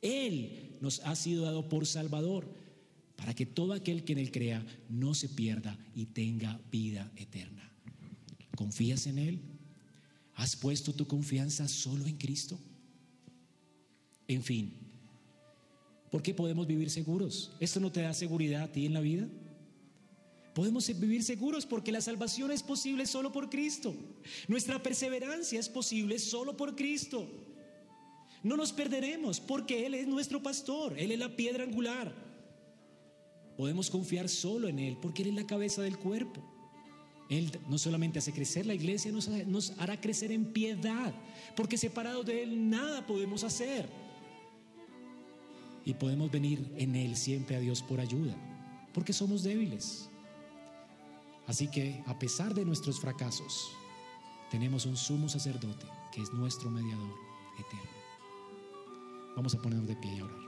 [0.00, 2.48] Él nos ha sido dado por Salvador,
[3.16, 7.72] para que todo aquel que en Él crea no se pierda y tenga vida eterna.
[8.56, 9.40] ¿Confías en Él?
[10.38, 12.56] ¿Has puesto tu confianza solo en Cristo?
[14.28, 14.72] En fin,
[16.12, 17.50] ¿por qué podemos vivir seguros?
[17.58, 19.26] ¿Esto no te da seguridad a ti en la vida?
[20.54, 23.96] Podemos vivir seguros porque la salvación es posible solo por Cristo.
[24.46, 27.28] Nuestra perseverancia es posible solo por Cristo.
[28.44, 32.14] No nos perderemos porque Él es nuestro pastor, Él es la piedra angular.
[33.56, 36.57] Podemos confiar solo en Él porque Él es la cabeza del cuerpo.
[37.28, 41.12] Él no solamente hace crecer la iglesia, nos, hará crecer en piedad,
[41.56, 43.88] porque separados de Él nada podemos hacer.
[45.84, 48.34] Y podemos venir en Él siempre a Dios por ayuda,
[48.94, 50.08] porque somos débiles.
[51.46, 53.70] Así que a pesar de nuestros fracasos,
[54.50, 57.14] tenemos un sumo sacerdote que es nuestro mediador
[57.58, 57.98] eterno.
[59.36, 60.47] Vamos a ponernos de pie y orar.